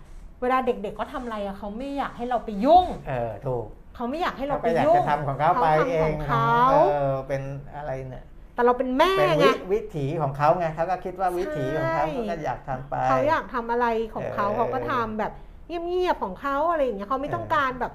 [0.41, 6.77] เวลาเด็กๆเขาทำอะไรอะเขาไม่อยากให้เราไปยุ่ง เออถูกเขาไม่อยากให้เราเขาไปก็อยากยุ่งจะทำของเขาไปเขาทำเอของงเขาเอ
[7.11, 7.43] อเป็น
[7.77, 8.25] อะไรเนี่ย
[8.57, 15.33] แต่เราเป็นแม่เป็นไง วิวิถีของเขาไงเขาก็คิดว่าวิถีของเขาใช่ เขาก็อยากทำไป เขาอยากทำอะไรของเขาเออเขาก็ทำแบบ
[15.67, 17.93] เงียบๆของเขาอะไรอย่างเงี้ยเขาไม่ต้องการแบบ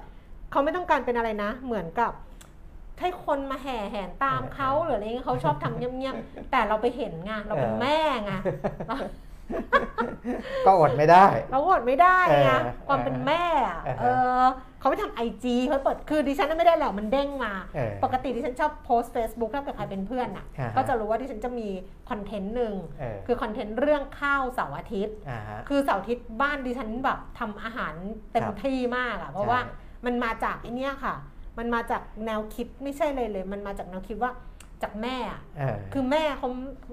[0.50, 2.12] เขาไม่ต้องการเป็นอะไรนะ เหมือนกับ
[3.00, 8.32] ให้คนมาแห่แหนตามเขาหรืออะไรเงี้ยเขาชอบทำเงียบๆแต่เราไปเห็นไงเราเป็นแม่ไง
[8.88, 8.96] เรา
[10.66, 14.06] ก็อดไม่ได้เราอดไม่ได้ไงเออความเป็นแม่อะเออเอ
[14.42, 14.44] อ
[14.80, 21.68] เขาไปทำไอจีเขาเปิดคือดิฉันไม่ได้หรอกมันเด้งมาเออปกติดิฉันชอบโพสต์ Facebook ถ้าเกิดใครเป็นเพื่อนอะอ่าฮะก็จะรู้ว่าดิฉันจะมี
[22.10, 27.94] คอนเทนต์หนึ่งเออคือคอนเทนต์เรื่องข้าวเสาร์อาทิตย์อ่าฮะคือเสาร์อาทิตย์บ้านดิฉันแบบทำอาหาร
[28.32, 29.60] เต็มครับที่มากอะเพราะใช่ว่า
[30.06, 31.14] มันมาจากไอเนี้ยค่ะ
[31.58, 34.30] มันมาจากแนวคิดไม่ใช่เลยเลย มันมาจากแนวคิดว่า
[34.82, 36.48] จากแม่อะเออคือแม่เขา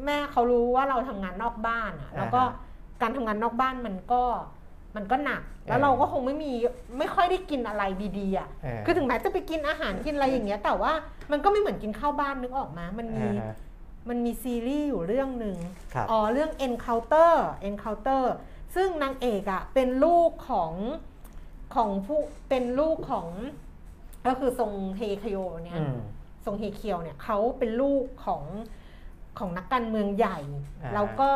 [0.05, 4.23] แม่เขารู้ว่าเราทำงานนอกบ้านอะแล้วก็อ่าฮะการทำงานนอกบ้านมันก็
[4.95, 6.51] มันก็หนัก แล้วเออเราก็คงไม่มี
[6.97, 7.83] ไม่ค่อยได้กินอะไร
[8.19, 10.91] ดีๆอะเออคือถึงแม้จะไปกินอาหารกินอะไรอย่างเงี้ย แต่ว่า
[11.31, 13.55] มันก็ไม่เหมือนกินข้าวบ้านนึกออกมามันมีอ่าฮะ
[14.09, 15.57] มันมีซีรีส์อยู่เรื่องหนึ่ง
[15.93, 17.33] ครับอ๋อเรื่อง Encounter
[17.69, 18.23] Encounter
[18.75, 20.73] ซึ่งนางเอกอะเป็นลูกของ
[21.75, 22.19] ของผู้
[22.49, 23.27] เป็นลูกของ
[24.27, 26.18] ก็คือทรงเฮคโยเนี่ยอืมทร
[26.53, 28.43] งเฮเคียวเนี่ยเขาเป็นลูกของ
[29.39, 30.39] ของนักการเมืองใหญ่
[30.83, 31.29] อ่าแล้วก็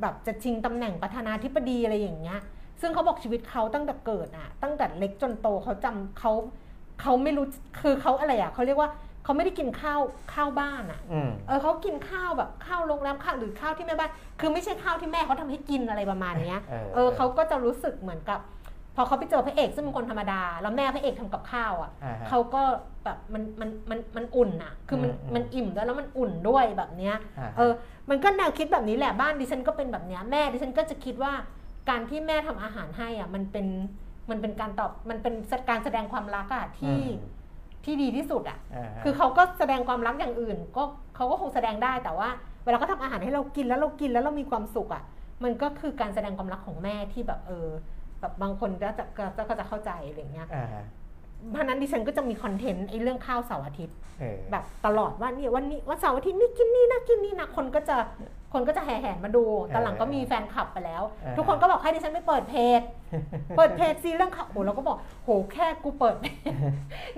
[0.00, 2.40] แบบจะชิงตำแหน่งประธานาธิบดีอะไรอย่างเงี้ย
[2.80, 6.32] ซึ่งเขาบอกชีวิตเขาตั้งแต่เกิดอะตั้งแต่เล็กจนโตเขาจำเขา
[7.00, 7.46] เขาไม่รู้
[7.80, 8.90] คือเขาอะไรอะเขาเรียกว่า
[9.24, 10.00] เขาไม่ได้กินข้าว
[10.34, 18.40] ข้าวบ้านอะอืมเออเขากินข้าวแบบข้าวโรงแรมข้าวหรือข้าวที่แม่บ้าน คือไม่ใช่ข้าวที่แม่เขาทำให้กินอะไรประมาณเนี้ย เออเออเขาก็จะรู้สึกเหมือนกับ
[18.96, 22.62] พอเขาไปเจอพระเอกซึ่งเป็นคนธรรมดา แล้วแม่พระเอกทำกับข้าวอะอ่าฮะเขาก็
[23.04, 27.72] แบบมันมันมันมันอุ่นอะ คือมันอืมอืมมันอิ่มด้วยแล้วมันอุ่นด้วยแบบเนี้ยอ่าฮะเออ
[28.10, 31.32] มันก็แนวคิดแบบนี้แหละบ้านดิฉันก็เป็นแบบเนี้ยแม่ดิฉันก็จะคิดว่า
[31.90, 33.66] การที่แม่ทำอาหารให้อะมันเป็น
[34.30, 35.34] มันเป็นการตอบมันเป็น
[35.70, 37.32] การแสดงความรักอะที่อืม
[37.84, 40.82] ที่ดีที่สุดอะาฮะคือเขาก็แสดงความรักอย่างอื่น ก็
[41.16, 42.28] เขาก็คงแสดงได้แต่ว่า
[42.64, 45.02] เวลาเขาทำอาหารให้เรากินแล้วเรากินแล้วเรามีความสุขอะ
[45.44, 47.68] มันก็คือการแสดงความรักของแม่ที่แบบเออ
[48.24, 50.84] แบบบางคนก็จะก็จะก็จะเข้าใจอะไรอย่างเงี้ยอ่าฮะ
[51.50, 57.96] เพราะฉะนั้นดิฉันก็จะมีคอนเทนต์ไอ้เรื่องข้าวเสาร์อาทิตย์เออแบบตลอดว่าเนี่ยวันนี้วันเสาร์อาทิตย์นี่กินนี่นะกินนี่นะคนก็จะ
[58.52, 61.02] คนก็จะแห่แห่มาดูแต่หลังก็มีแฟนคลับไปแล้ว
[61.36, 62.80] ทุกคนก็บอกให้ดิฉันไม่เปิดเพจ
[63.56, 66.16] เปิดเพจซีเรื่องข่าวโอ้เราก็บอกโหแค่กูเปิด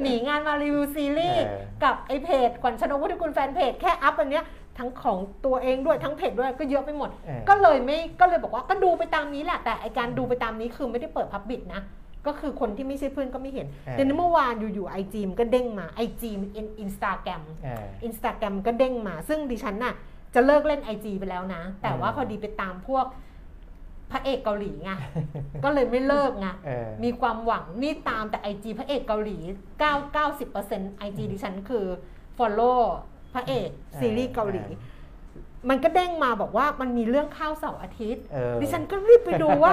[0.01, 4.45] หนีงานมารีวิวซีรีส์เออกับไอเพจขวัญชนกวุฒิกุลแฟนเพจแค่อัพอันเนี้ย
[4.79, 11.83] ทั้งของตัวเองด้วยทั้งเพจด้วยก็เยอะไปหมดเออก็เลยไม่ก็เลยบอกว่าก็ดูไปตามนี้แหละแต่ไอการดูไปตามนี้คือไม่ได้เปิดพับบิ c นะ
[12.27, 16.39] ก็คือคนที่ไม่ใช่เพื่อนก็ไม่เห็นเออเดี๋ยวนี้เมื่อวานอยู่ๆไอจีมนก็เด้งมาไอจีม
[16.81, 19.95] อินสตาแกรมเอออินสตาแกรมก็เด้งมา ซึ่งดิฉันน่ะ
[20.35, 23.07] จะเลิกเล่น IG ไปแล้วนะ แต่ว่าอืมพอดีไปตามพวก
[24.11, 24.91] พระเอกเกาหลีไง
[25.65, 29.39] ก็เลยไม่เลิกไงเออมีความหวังนี่ตามแต่ IG พระเอกเกาหลี
[29.81, 31.87] 9 90% IG ดิฉันคือ
[32.39, 33.69] follow พ ระเอก
[33.99, 34.65] ซีรีส์เกาหลี
[35.69, 39.73] มันก็เด้งมาบอกว่ามันมีเรื่องข้าวเสาร์อาทิตย์เออดิฉันก็รีบไปดูว่า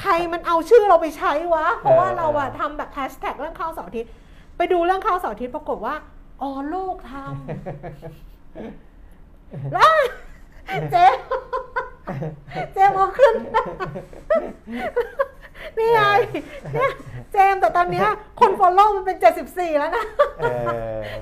[0.00, 4.10] ใครมันเอาชื่อเราไปใช้วะ เพราะว่าเราอะเออทำแบบแฮชแท็กเรื่องข้าวเสาร์อาทิตย์
[4.56, 5.94] ไปดูเรื่องข้าวเสาร์อาทิตย์ปรากฏว่า
[6.42, 9.90] อ๋อลูกทำแล้ว
[10.92, 11.06] เจ๊
[12.72, 13.34] เจมส์เอาขึ้น
[15.78, 16.00] นี่ไง
[16.74, 16.92] เนี่ย
[17.32, 18.08] เจมส์แต่ตอนเนี้ย
[18.40, 19.16] คน follow มันเป็น
[19.48, 20.04] 74 แล้วนะ
[20.38, 20.68] เออ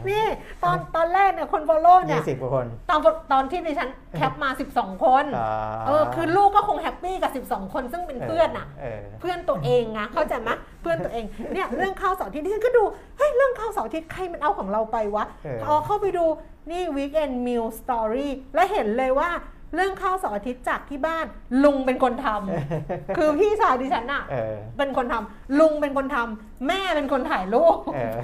[0.08, 0.24] นี่
[0.64, 3.00] ตอนตอนแรกเนี่ยคน follow เนี่ยยี่สิบกว่าคน ตอน
[3.32, 5.50] ตอนที่ดิฉัน cap มา 12 คนอ่า
[5.86, 10.50] เออคือลูกก็คง happy กับ 12 คนซึ่งเป็นเพื่อนอะ เออ เพื่อนตัวเองนะเข้าใจไหม
[10.82, 12.82] เพื่อนตัวเองเนี่ยเรื่องข้าวเสาร์อาทิตย์ที่ฉันก็ดู
[13.18, 16.26] เฮ้ยเรื่องข้าวเสาร์อาทิตย์ใครมันเอาของเราไปวะเออ พอเข้าไปดู
[16.70, 19.30] นี่ Weekend Meal Story แล้วเห็นเลยว่า
[19.76, 21.26] เรื่องข้าวเสาร์อาทิตย์จากที่บ้าน
[21.64, 28.18] ลุงเป็นคนทำคือพี่ชายดิฉันอะเออเป็นคนทำลุงเป็นคนทำแม่เป็นคนถ่ายรูปเออ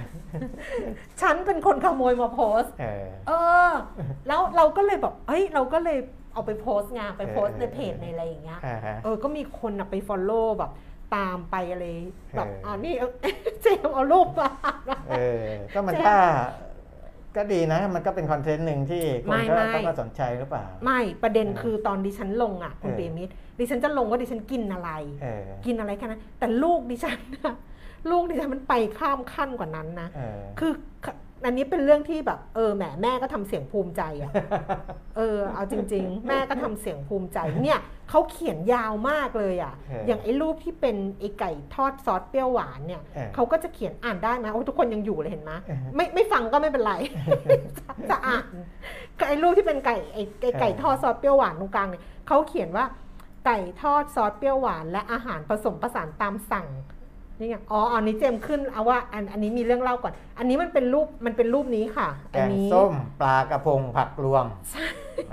[1.21, 3.33] ฉันเป็นคนขโมยมาโพสต์เออเอ
[3.71, 3.73] อ
[4.29, 5.99] แล้วเราก็เลยแบบเฮ้ยเราก็เลย
[6.35, 10.73] เอาไปโพสต์ไงไปโพสต์เออในเพจในอะไรอย่างเงี้ยอ่าฮะเออก็มีคนอะไปฟอลโล่แบบ
[11.17, 11.87] ตามไปอะไร
[12.37, 13.11] แบบเอออ่อ่านี่เออ
[13.63, 14.51] เจมส์เอารูปมา
[15.11, 16.19] เออก็มันแจ้งถ้า
[17.37, 23.29] ก็ดีนะ มันก็เป็นคอนเทนต์หนึ่งที่คนไม่ก็ไม่ ต้องมาสนใจหรือเปล่า ไม่ประเด็นเออคือตอนดิฉันลงอะคุณเออเบมิด
[23.59, 24.91] ดิฉันจะลงว่าดิฉันกินอะไร
[25.23, 27.55] เออกินอะไรแค่นั้นแต่ลูกดิฉันนะ
[28.11, 30.73] ลูกดิฉันมันไปข้ามขั้นกว่านั้นนะ เออ คือ
[31.45, 34.33] อันนี้เป็นเรื่องที่แบบ เออแหมแม่ก็ทำเสียงภูมิใจอะ
[35.17, 37.81] เออ เอาจริง ๆ แม่ก็ทำเสียงภูมิใจเนี่ย
[38.11, 46.93] เขาเขียนยาวมากเลยอะเอออย่างไอ้รูปที่เป็นไอ้ไก่ทอดซอสเปรี้ยวหวานเนี่ยเออเขาก็จะเขียนอ่านได้ไหมโอ้ทุกคนยังอยู่เลยเห็นไหมเออไม่ไม่ฟังก็ไม่เป็นไร
[47.79, 48.47] จะจะอ่าน
[49.19, 52.85] ก็ไอ้รูปที่เป็นไก่ไอ้ไอ้ไก่เออทอดซอสเปรี้ยวหวานตรงกลางเนี่ยเขาเขียนว่า
[53.47, 56.67] ไก่ทอดซอสเปรี้ยวหวาน และอาหารผสมผสานตามสั่ง
[57.39, 64.47] นี่ไงอ๋ออันนี้เจมส์ขึ้นเอาว่าอันอันนี้มีเรื่องเล่าก่อน อันนี้มันเป็นรูปมันเป็นรูปนี้ค่ะ แกอันงนี้ส้มปลากระพงผักรวม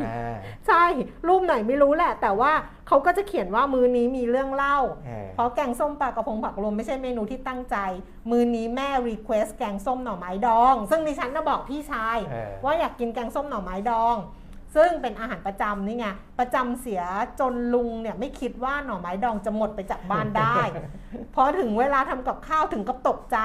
[0.02, 0.36] อ่า
[0.68, 0.84] ใช่
[1.28, 2.52] รูปไหนไม่รู้แหละ แต่ว่า
[2.88, 7.78] เขาก็จะเขียนว่ามื้อนี้มีเรื่องเล่า เออเพราะแกงส้มปลากระพงผักรวมไม่ใช่เมนูที่ตั้งใจ
[8.30, 14.18] มื้อนี้แม่ request แกงส้มหน่อไม้ดอง ซึ่งดิฉันน่ะบอกพี่ชาย เออว่าอยากกินแกงส้มหน่อไม้ดอง
[14.76, 16.07] ซึ่งเป็นอาหารประจำนี่ไง
[16.39, 17.01] ประจำเสีย
[17.39, 20.57] จนลุงเนี่ยไม่คิดว่าหน่อไม้ดองจะหมดไปจากบ้านได้
[21.36, 23.38] พอถึงเวลาทำกับข้าวถึงกับตกใจ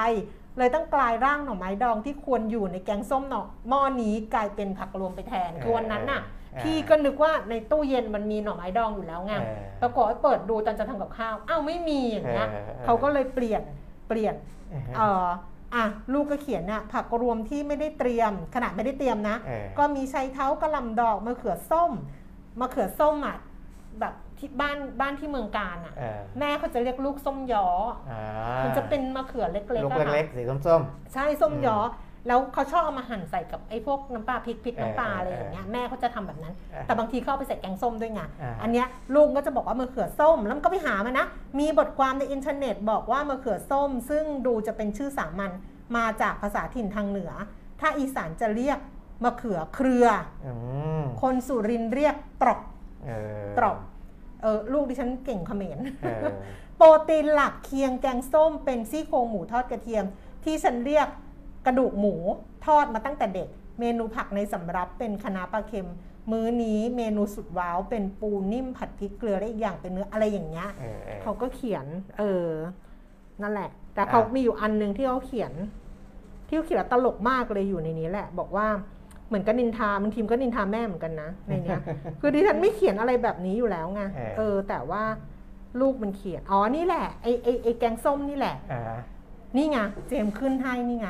[0.57, 13.61] เลยต้องกลายร่างหน่อไม้ดองที่ควรอยู่ในแกงส้มหน่อหม้อนี้กลายเป็นผักรวมไปแทนคือวันนั้นน่ะเออพี่ก็นึกว่าในตู้เย็นมันมีหน่อไม้ดองอยู่แล้วไงเออปรากฏว่าเปิดดูตอนจะทำกับข้าวอ้าวไม่มีอย่างเงี้ยเออเออเขาก็เลยเปลี่ยน
[14.07, 14.35] เปลี่ยน
[14.97, 21.91] เออเอออะลูกก็เขียนน่ะผักรวมที่ไม่ได้เตรียม ขนาดไม่ได้เตรียมนะ เออ ก็มีไชเท้ากระหลำดอกมะเขือส้ม
[22.59, 23.37] มะเขือส้มอะ
[23.99, 27.67] แบบที่บ้านบ้านที่เมืองการอะ เออแม่เขาจะเรียกลูกส้มยอ
[28.11, 28.23] อ่า
[28.63, 30.81] มันจะเป็นมะเขือเล็กๆลูกอะค่ะเล็กๆสีส้ม
[31.13, 31.77] ใช่ส้มยอ
[32.27, 41.25] แล้วเขาชอบเอามาหั่นใส่กับไอ้พวกน้ำปลาพริกพริกเออน้ำปลาเอออะไรอย่างเงี้ยแม่เขาจะทำแบบนั้นเออแต่บางทีเขาเอาไปใส่แกงส้มด้วยไงอ่าอันเนี้ยลุงก็จะบอกว่ามะเขือส้ม แล้วมันก็ไปหามานะ
[41.59, 45.51] มีบทความในอินเทอร์เน็ตบอกว่ามะเขือส้ม ซึ่งดูจะเป็นชื่อสามัญ
[45.97, 47.31] มาจากภาษาถิ่นทางเหนือ
[47.79, 48.79] ถ้าอีสานจะเรียก
[49.23, 50.51] มะเขือเครือๆอื
[51.01, 52.59] มคนสุรินทร์เรียกตรอก
[53.05, 53.11] เอ
[53.43, 53.77] อตรอก
[54.41, 56.31] เออลูกดิฉันเก่งเขมรเออ
[56.77, 60.05] โปรตีนหลักเคียงแกงส้มเป็นซี่โครงหมูทอดกระเทียม
[60.43, 61.07] ที่ฉันเรียก
[61.65, 62.15] กระดูกหมู
[62.65, 63.49] ทอดมาตั้งแต่เด็ก
[63.79, 65.89] เมนูผักในสำรับเป็นคะน้าปลาเค็ม
[66.31, 71.85] มื้อนี้เมนูสุดว้าว เป็นปูนิ่มผัดพริกเกลือและอีกอย่างเป็นเนื้ออะไรอย่างเงี้ยเออเออเขาก็เขียน
[72.17, 72.47] เออ
[73.41, 75.53] นั่นแหละ แต่เขาอะมีอยู่อันหนึ่งที่เขาเขียน
[76.47, 78.67] ที่เขาเขียนแล้วตลกมากเลยอยู่ในนี้แหละ บอกว่า
[79.27, 81.79] เหมือนกับนินทาบางทีมก็นินทาแม่เหมือนกันนะในเนี้ย
[82.21, 85.03] คือดิฉันไม่เขียนอะไรแบบนี้อยู่แล้วไงเออเออแต่ว่า
[85.79, 88.97] ลูกมันเขียน อ๋อ นี่แหละ ไอไอไอแกงส้มนี่แหละอ่า
[89.57, 91.07] นี่ไง เจมส์ขึ้นให้นี่ไง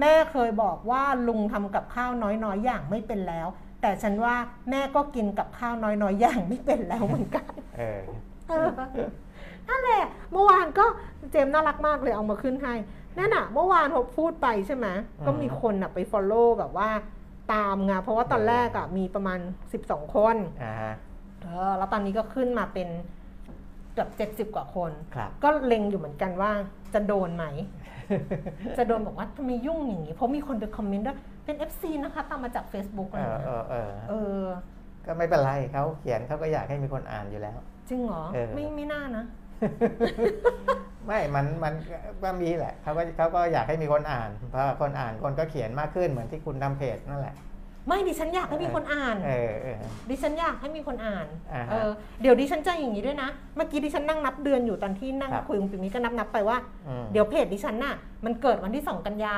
[0.00, 3.48] แม่เคยบอกว่าลุงทำกับข้าวน้อยๆอย่างไม่เป็นแล้ว
[3.82, 4.34] แต่ฉันว่า
[4.70, 7.46] แม่ก็กินกับข้าวน้อยๆอย่างไม่เป็นแล้วเหมือนกัน
[7.78, 8.02] เออ
[8.48, 8.68] เออ
[9.68, 10.84] นั่นแหละเมื่อวานก็
[11.30, 12.74] เจมส์น่ารักมากเลยเอามาขึ้นให้
[13.18, 14.86] นั่นน่ะเมื่อวานผมพูดไปใช่ไหม
[15.18, 16.88] อืมก็มีคนอะไป follow แบบว่า
[17.52, 19.38] ตามไงเพราะว่าตอนแรกอะมีประมาณ
[19.76, 20.94] 12 คนอ่าฮะ
[21.42, 22.88] เออแล้วตอนนี้ก็ขึ้นมาเป็น
[23.96, 26.50] เกือบ70 กว่าคนครับก็เล็งอยู่เหมือนกันว่า
[26.94, 27.46] จะโดนไหม
[28.78, 34.46] จะโดนบอกว่าทำไมยุ่งอย่างนี้ เพราะมีคนไปคอมเมนต์ด้วยเป็น FC นะคะ ตามมาจาก Facebook เอเลยอนะเออเออเออ
[35.06, 39.24] ก็ไม่เป็นไรเขาเขียนเขาก็อยากให้มีคนอ่านอยู่แล้ว จริงเหรอเออไม่ไม่น่านะ
[41.06, 41.74] ไม่ มัน มัน
[42.22, 47.34] ก็มีแหละเขาก็เขาก็อยากให้มีคนอ่าน เพราะคนอ่านคนก็เขียนมากขึ้นเหมือนที่คุณทำเพจนั่นแหละ
[47.88, 49.76] ไม่ดิฉันอยากให้มีคนอ่านเออเออ
[50.10, 51.90] ดิฉันอยากให้มีคนอ่านอ่าฮะเออ
[52.22, 56.56] เดี๋ยวดิฉันจะอย่างนี้ด้วยนะ เมื่อกี้ดิฉันนั่งนับเดือนอยู่ตอนที่นั่งครับ คุยกับปิมิก็นับนับไปว่า
[56.88, 59.36] อืมเดี๋ยวเพจดิฉันน่ะมันเกิดวันที่ 2 กันยา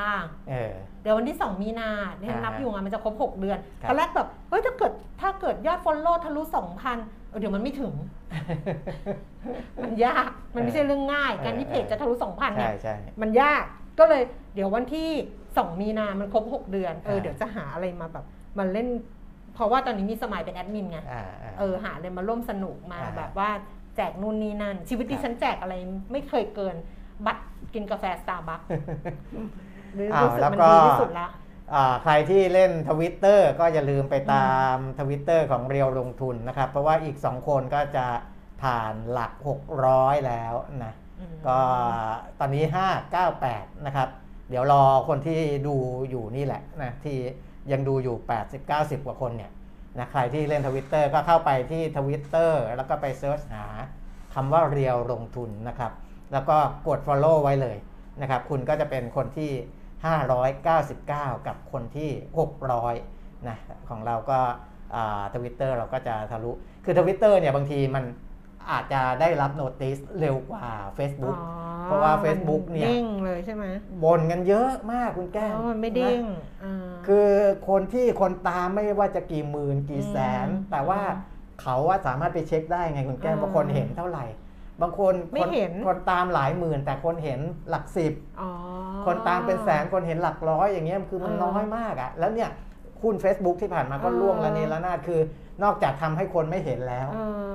[0.50, 0.72] เออ
[1.02, 6.42] เดี๋ยววันที่ 2 มีนาดิฉันอ่าฮะนับอยู่ไงมันจะครบ 6 เดือนครับ ตอนแรกแบบเฮ้ยถ้าเกิดถ้าเกิดยอดฟอลโล่ทะลุ
[6.86, 7.92] 2,000เออเดี๋ยวมันไม่ถึง
[9.82, 13.64] มันยากมันไม่ใช่เรื่องง่าย การที่เพจจะทะลุ2,000เนี่ใช่ย ใช่ มันยาก
[13.98, 14.22] ก็เลย
[14.54, 15.10] เดี๋ยววันที่
[15.46, 18.24] 2 มีนา มันครบ 6 เดือน เออ อ่า เดี๋ยวจะหาอะไรมาแบบ
[18.58, 18.88] มาเล่น
[19.54, 23.50] เพราะว่าตอนนี้มีสมัยเป็นแอดมินไงอ่าอ่าเออหาอะไรมาร่วมสนุกมาอ่าแบบว่า
[23.96, 25.74] แจกนู่นนี่นั่น ชีวิตดิครับฉันแจกอะไร
[26.12, 26.76] ไม่เคยเกิน
[27.26, 27.42] บัตร
[27.74, 28.60] กินกาแฟสตาร์บัค
[30.14, 31.28] อ้าวรู้สึกแล้วมันก็ดีที่สุดละ
[31.74, 38.06] อ่าใครที่เล่นทวิตเตอร์ก็อย่าลืมไปตามทวิตเตอร์ของเรียวลงทุนนะครับ เพราะว่าอีก 2 คนก็จะ
[38.62, 39.32] ผ่านหลัก
[39.78, 40.54] 600 แล้ว
[40.84, 41.58] นะอืมก็
[42.40, 42.64] ตอนนี้
[43.24, 44.08] 598 นะครับ
[44.50, 45.74] เดี๋ยวรอคนที่ดู
[46.10, 47.18] อยู่นี่แหละนะที่
[47.72, 49.50] ยังดูอยู่ 80 90 กว่าคนเนี่ย
[49.98, 53.64] นะใครที่เล่นทวิตเตอร์ก็เข้าไปที่ทวิตเตอร์แล้วก็ไป search หา
[54.34, 55.92] คำว่าเรียวลงทุนนะครับ
[56.32, 56.56] แล้วก็
[56.88, 57.76] กด Follow ไว้เลย
[58.22, 59.50] นะครับ คุณก็จะเป็นคนที่
[60.28, 62.10] 599 กับคนที่
[62.78, 63.56] 600นะ
[63.88, 64.38] ของเราก็
[65.34, 66.52] ทวิตเตอร์เราก็จะทะลุ
[66.84, 68.04] คือทวิตเตอร์เนี่ยบางทีมัน
[68.70, 71.40] อาจจะได้รับ notice เร็วกว่าอ๋ Facebook อ
[71.84, 73.64] เพราะว่า Facebook เนี่ยเด้งเลยใช่ไหม
[74.04, 77.30] บ่นกันเยอะมากคุณแก้วอ๋อมันไม่เด้งนะอ่าคือ
[77.68, 81.00] คนที่คนตามไม่ว่าจะกี่หมื่นกี่แสนอืมแต่ว่า
[81.62, 84.26] เขาว่าสามารถไปเช็คได้ไงคุณแก้วอ่าว่าคนเห็นเท่าไหร่
[84.82, 87.40] บางคนไม่เห็นคนตามหลายหมื่น แต่คนเห็น
[87.70, 88.50] หลักสิบอ๋อ
[89.06, 92.50] คนตามเป็นแสนคนเห็นหลักร้อยอย่างเงี้ยคือมันเออน้อยมากอะแล้วเนี่ย
[93.02, 95.20] คุณ Facebook ที่ผ่านมาก็เออล่วงละเนระนาดคือ
[95.62, 97.52] นอกจากทำให้คนไม่เห็นแล้วเออ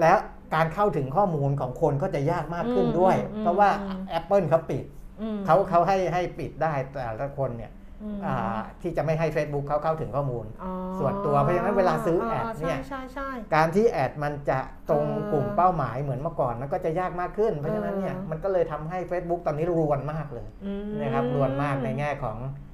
[0.00, 0.18] แล้ว
[0.54, 4.84] การเข้าถึงข้อมูลของคนก็จะยากมากขึ้นอืมด้วยอืมเพราะว่าอืม Apple เขาปิด
[5.20, 7.72] อืมเขาเขาให้ให้ปิดได้แต่ละคนเนี่ย
[8.02, 14.58] อืมอ่าที่จะไม่ให้ Facebook เขาเข้าถึงข้อมูลอ๋อส่วนตัวเพราะฉะนั้นเวลาซื้อแอดเนี่ยใช่ใช่ใช่การที่แอดมันจะ
[14.90, 22.69] ตรงเออกลุ่มเป้าหมายเหมือนเมื่อก่อนมันก็จะยากมากขึ้น เพราะฉะนั้นเนี่ยเออมันก็เลยทำให้ Facebook ตอนนี้รวนมากเลยอืมนะครับรวนมากในแง่ของอา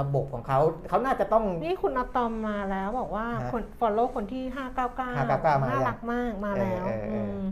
[0.00, 4.58] ระบบของเขาเขาน่าจะต้อง นี่คุณอะตอมมาแล้วบอกว่าฮะคน follow คนที่ 599
[4.96, 7.42] 599มาน่ายังรักมากมาแล้วเออเออเออม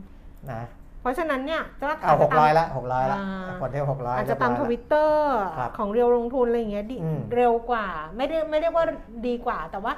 [0.53, 0.63] นะ
[1.01, 7.87] เพราะฉะนั้นเนี่ยจะเอาหกร้อยตมละหกร้อยละอ่า คนที่หกร้อย อาจจะตามทวิตเตอร์ครับของเรียวลงทุนอะไรอย่างเงี้ยดีอืมเร็วกว่า
[8.17, 8.85] ไม่ได้ไม่ได้ว่า
[9.27, 9.93] ดีกว่า แต่ว่า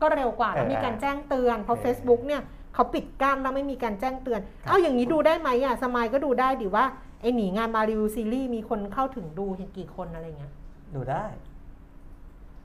[0.00, 2.42] ก็เร็วกว่าแล้วเออมีการแจ้งเตือนเพราะ เออ Facebook เนี่ย
[2.74, 6.84] เขาปิดกั้นแล้วไม่มีการแจ้งเตือน ครับ เอาอย่างนี้ดูได้ไหมอะสมายก็ดูได้ดิว่า
[7.20, 10.52] ไอหนีงานมารีวิวซีรีส์มีคนเข้าถึงดูเห็นกี่คนอะไรเงี้ย
[10.96, 11.24] ดูได้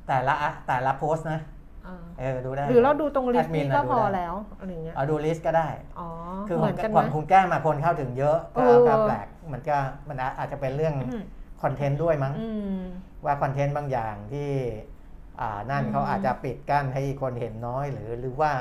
[0.08, 1.40] แต่ละอะแต่ละโพสต์นะ
[1.88, 5.68] อ่าเออดูได้ หรือเราดูตรงลิสต์แอดมินี้นก็น่ะดูพอได้แล้วอะไรเงี้ยเอาดูลิสต์ก็ได้
[6.00, 6.08] อ๋อ
[6.48, 9.78] คือเหมือนกันขไหอมงคุณแก้มมาคนเข้าถึงเยอะก็เออก็แปลกมันก็
[10.10, 11.24] มันอาจจะเป็นเรื่องอืม
[11.64, 12.82] คอนเทนต์ด้วยมั้งอืม
[13.26, 14.50] ว่าคอนเทนต์บางอย่างที่
[15.40, 18.52] อ่านั่นอืมเขาอาจจะปิดกั้นให้คนเห็นน้อย หรือหรือว่า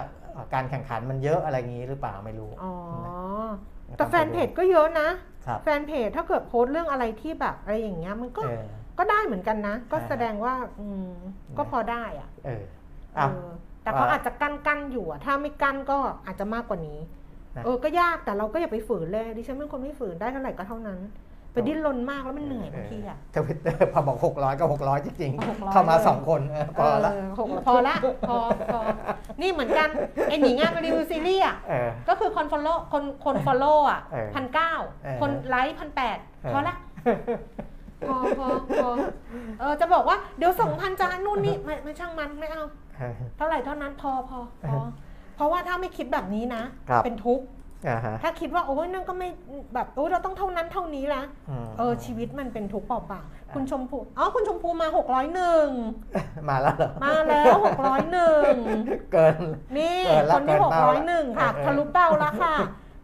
[0.55, 2.73] การแข่งขันมันเยอะอะไรอย่างนี้หรือเปล่าไม่รู้อ๋อ
[3.05, 3.13] นะ
[3.97, 5.09] แต่แฟนเพจก็เยอะนะ
[5.47, 8.67] ครับแฟนเพจถ้าเกิดโพสต์เรื่องอะไรที่แบบอะไรอย่างเงี้ยมันก็เออ
[9.01, 11.13] ก็ได้เหมือนกันนะ ก็อ่าแสดงว่าอืม
[11.59, 12.63] ก็พอได้อะเออ
[13.19, 13.51] อะ เออ
[13.83, 16.99] แต่เขาอ่าอาจจะกั้นกั้นอยู่อะถ้าไม่กั้นก็อาจจะมากกว่านี้
[17.57, 21.01] นะเออก็ยากแต่เราก็อย่าไปฝืนเลยดิฉันเป็นคนไม่ฝืนได้เท่าไหร่ก็เท่านั้น
[21.53, 27.97] ไปดิ้นรนมากแล้วมันเหนื่อยบางทีอะทวิตเตอร์พอบอกหกร้อยก็หกร้อยจริง 600 ๆ เข้ามาสองคนเออพอละเออหกพอละ
[28.29, 28.37] พอ
[28.73, 28.81] พอ
[29.41, 29.89] นี่เหมือนกัน
[30.29, 34.73] ไอหนีงานมารีวิวซีรีส์อะเออ ก็คือคน follow คนคน follow อะเออพันเก้า
[35.05, 36.75] เออคนไลค์พันแปดเออ พอละ
[38.09, 38.47] พอพอ
[38.83, 38.89] พอ
[39.61, 42.65] เออจะบอกว่าเดี๋ยวสองพันจานนู่นนี่ไม่ไม่ช่างมันไม่เอา
[42.99, 44.39] เออเท่าไหร่เท่านั้นพอพอ
[44.69, 44.79] พอ
[45.37, 47.45] เพราะว่าถ้าไม่คิดแบบนี้นะ ครับเป็นทุกข์
[47.89, 49.29] อ่าฮะถ้าคิดว่าโอ้ยนั่นก็ไม่
[49.75, 51.23] แบบโอ้ยเราต้องเท่านั้นเท่านี้ละ
[51.67, 55.67] มเออชีวิตมันเป็นทุกข์เปล่าๆคุณชมพูอ๋อคุณชมพูมาหกร้อยหนึ่ง
[56.49, 58.53] มาแล้วเหรอมาแล้วหกร้อยหนึ่ง
[59.13, 59.37] เกิน
[59.79, 62.55] นี่เกินละคนที่เกิหนกเป้าร้อยละหนึ่งค่ะเออทะลุเป้าแล้วค่ะ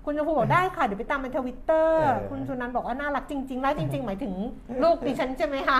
[0.09, 4.35] คุณชมพูบอกได้ค่ะ เดี๋ยวไปตามในทวิตเตอร์เออคุณสุนันท์บอกว่าน่ารักจริงๆแล้วจริง ๆ หมายถึง
[4.83, 5.79] ลูกดิฉันใช่ไหมคะ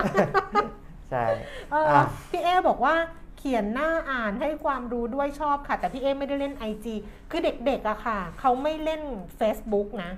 [1.11, 1.25] ใช่
[1.71, 2.95] เอออะพี่เอบอกว่า
[3.37, 6.85] เขียนหน้าอ่านให้ความรู้ด้วยชอบค่ะ แต่พี่เอไม่ได้เล่น IG
[7.31, 9.01] คือเด็กๆอะค่ะ เขาไม่เล่น
[9.39, 10.11] Facebook นะ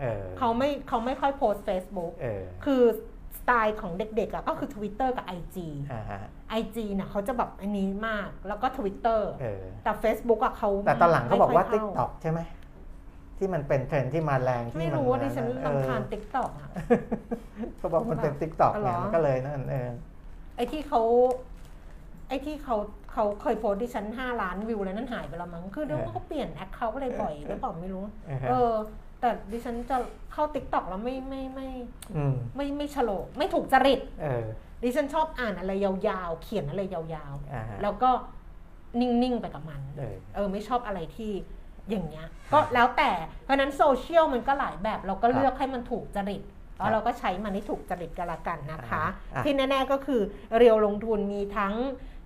[0.00, 2.82] เออเขาไม่เขาไม่ค่อยโพสต์ Facebook เออคือ
[3.38, 5.56] สไตล์ของเด็กๆอะก็คือ Twitter กับ IG
[5.92, 6.20] อ่าฮะ
[6.60, 12.40] IG น่ะเขาจะแบบอันนี้มากแล้วก็ Twitter เออแต่ Facebook อะเขาแต่ตอนหลังเขาบอกว่าไม่ติ๊กค่ยต็อกใช่ไหม
[13.42, 16.70] ที่มันเป็นเทรนด์ที่มาแรงที่ไม่มันรู้ว่าดิฉันเออรำคาญติ๊กต็อกอะ
[17.78, 19.90] เขาบอกมันเป็นติ๊กต็อกอ๋อเหรไงอมันก็เลยนั่นเออ
[20.56, 21.02] ไอ้ที่เขา
[22.28, 22.76] ไอ้ที่เขา
[23.12, 28.72] เขาเคยโพสต์ดิฉันห้าล้านวิวแล้วนั่นหายไปแล้วมั้งคือเดี๋ยวเออเขาก็เปลี่ยนแอคเคาท์อะไรบ่อยหรือเปล่าไม่รู้เออฮะเออ
[29.20, 29.96] แต่ดิฉันจะ
[30.32, 31.68] เข้าติ๊กต็อกแล้วไม่ไม่ไม่
[32.16, 34.44] อืมไม่ไม่ฉลกไม่ถูกจริตเออ
[34.82, 38.10] ดิฉันชอบอ่านอะไรยาวๆ เขียนอะไรยาวอ่าฮะๆแล้วก็
[39.00, 41.32] นิ่งๆไปกับมัน เออเออไม่ชอบอะไรที่
[41.90, 43.10] อย่างเงี้ยก็แล้วแต่
[43.44, 46.42] เพราะฉะนั้นโซเชียลมันก็หลายแบบเราก็เลือกให้มันถูกจริต
[46.76, 49.04] แล้วเราก็ใช้มันให้ถูกจริตกันละกันนะคะ
[49.34, 50.20] อะที่แน่ๆก็คือ
[50.56, 51.74] เรียวลงทุนมีทั้ง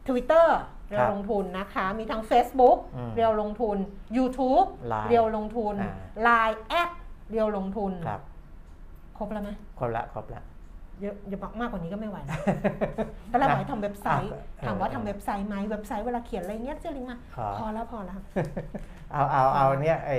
[0.09, 0.49] Twitter
[0.89, 3.77] เรีคยรัวบลงทุนนะคะ มีทั้ง Facebook อืมเรียวลงทุน
[4.17, 5.95] YouTube Line เรียวลงทุนอ่า
[6.29, 6.91] Line แอด
[7.31, 8.21] เรียวลงทุนครับ
[9.19, 10.43] ครบแล้วไหมครบละครบละ
[11.01, 12.39] เยอะเยอะมากกว่านี้ก็ไม่ไหวนะ
[13.31, 18.19] ตอนแรกบอกให้ทำเว็บไซต์อะถามว่าเออทำเว็บไซต์ไหมเว็บไซต์เวลาเขียนอะไรเงี้ยเจอลิงก์มาขอพอแล้วพอแล้ว
[19.13, 20.17] เอาเอาเอาเนี่ยไอ้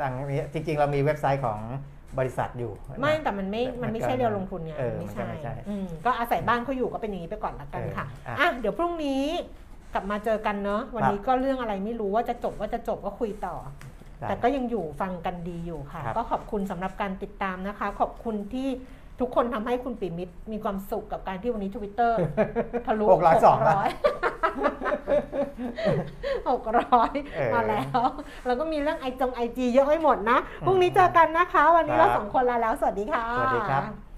[0.00, 1.58] ตังนี้จริง ๆ เรามีเว็บไซต์ของ
[2.18, 9.24] บริษัทอยู่นะไม่แต่มันไม่มัมันนก็ไม่ใช่เรียวลงทุนไงเออไม่มันก็ไม่ใช่อืมก็อาศัยบ้านเขาอยู่ก็เป็นอย่างนี้ไปก่อนละกันค่ะเอออะอะเดี๋ยวพรุ่งนี้
[9.94, 13.56] กลับมาเจอกันเนาะวันนี้ก็เรื่องอะไรไม่รู้ว่าจะจบว่าจะจบก็คุยต่อ
[14.20, 18.68] ได้แต่ก็ยังอยู่ฟังกันดีอยู่ค่ะครับก็ขอบคุณสำหรับการติดตามนะคะ ขอบคุณที่
[19.20, 22.16] ทุกคนทำให้คุณปิมิตรมีความสุขกับการที่วันนี้ทวิตเตอร์
[22.86, 23.74] ทะลุหกร้อยสองละ
[26.50, 27.98] หกร้อยเออมาแล้ว
[28.46, 34.09] แล้วก็มีเรื่องไอจงไอจีเยอะไม่หมดนะ พรุ่งนี้เจอกันนะคะ วันนี้เราครับสองคนลาแล้ว สวัสดีค่ะ สวัสดีครับ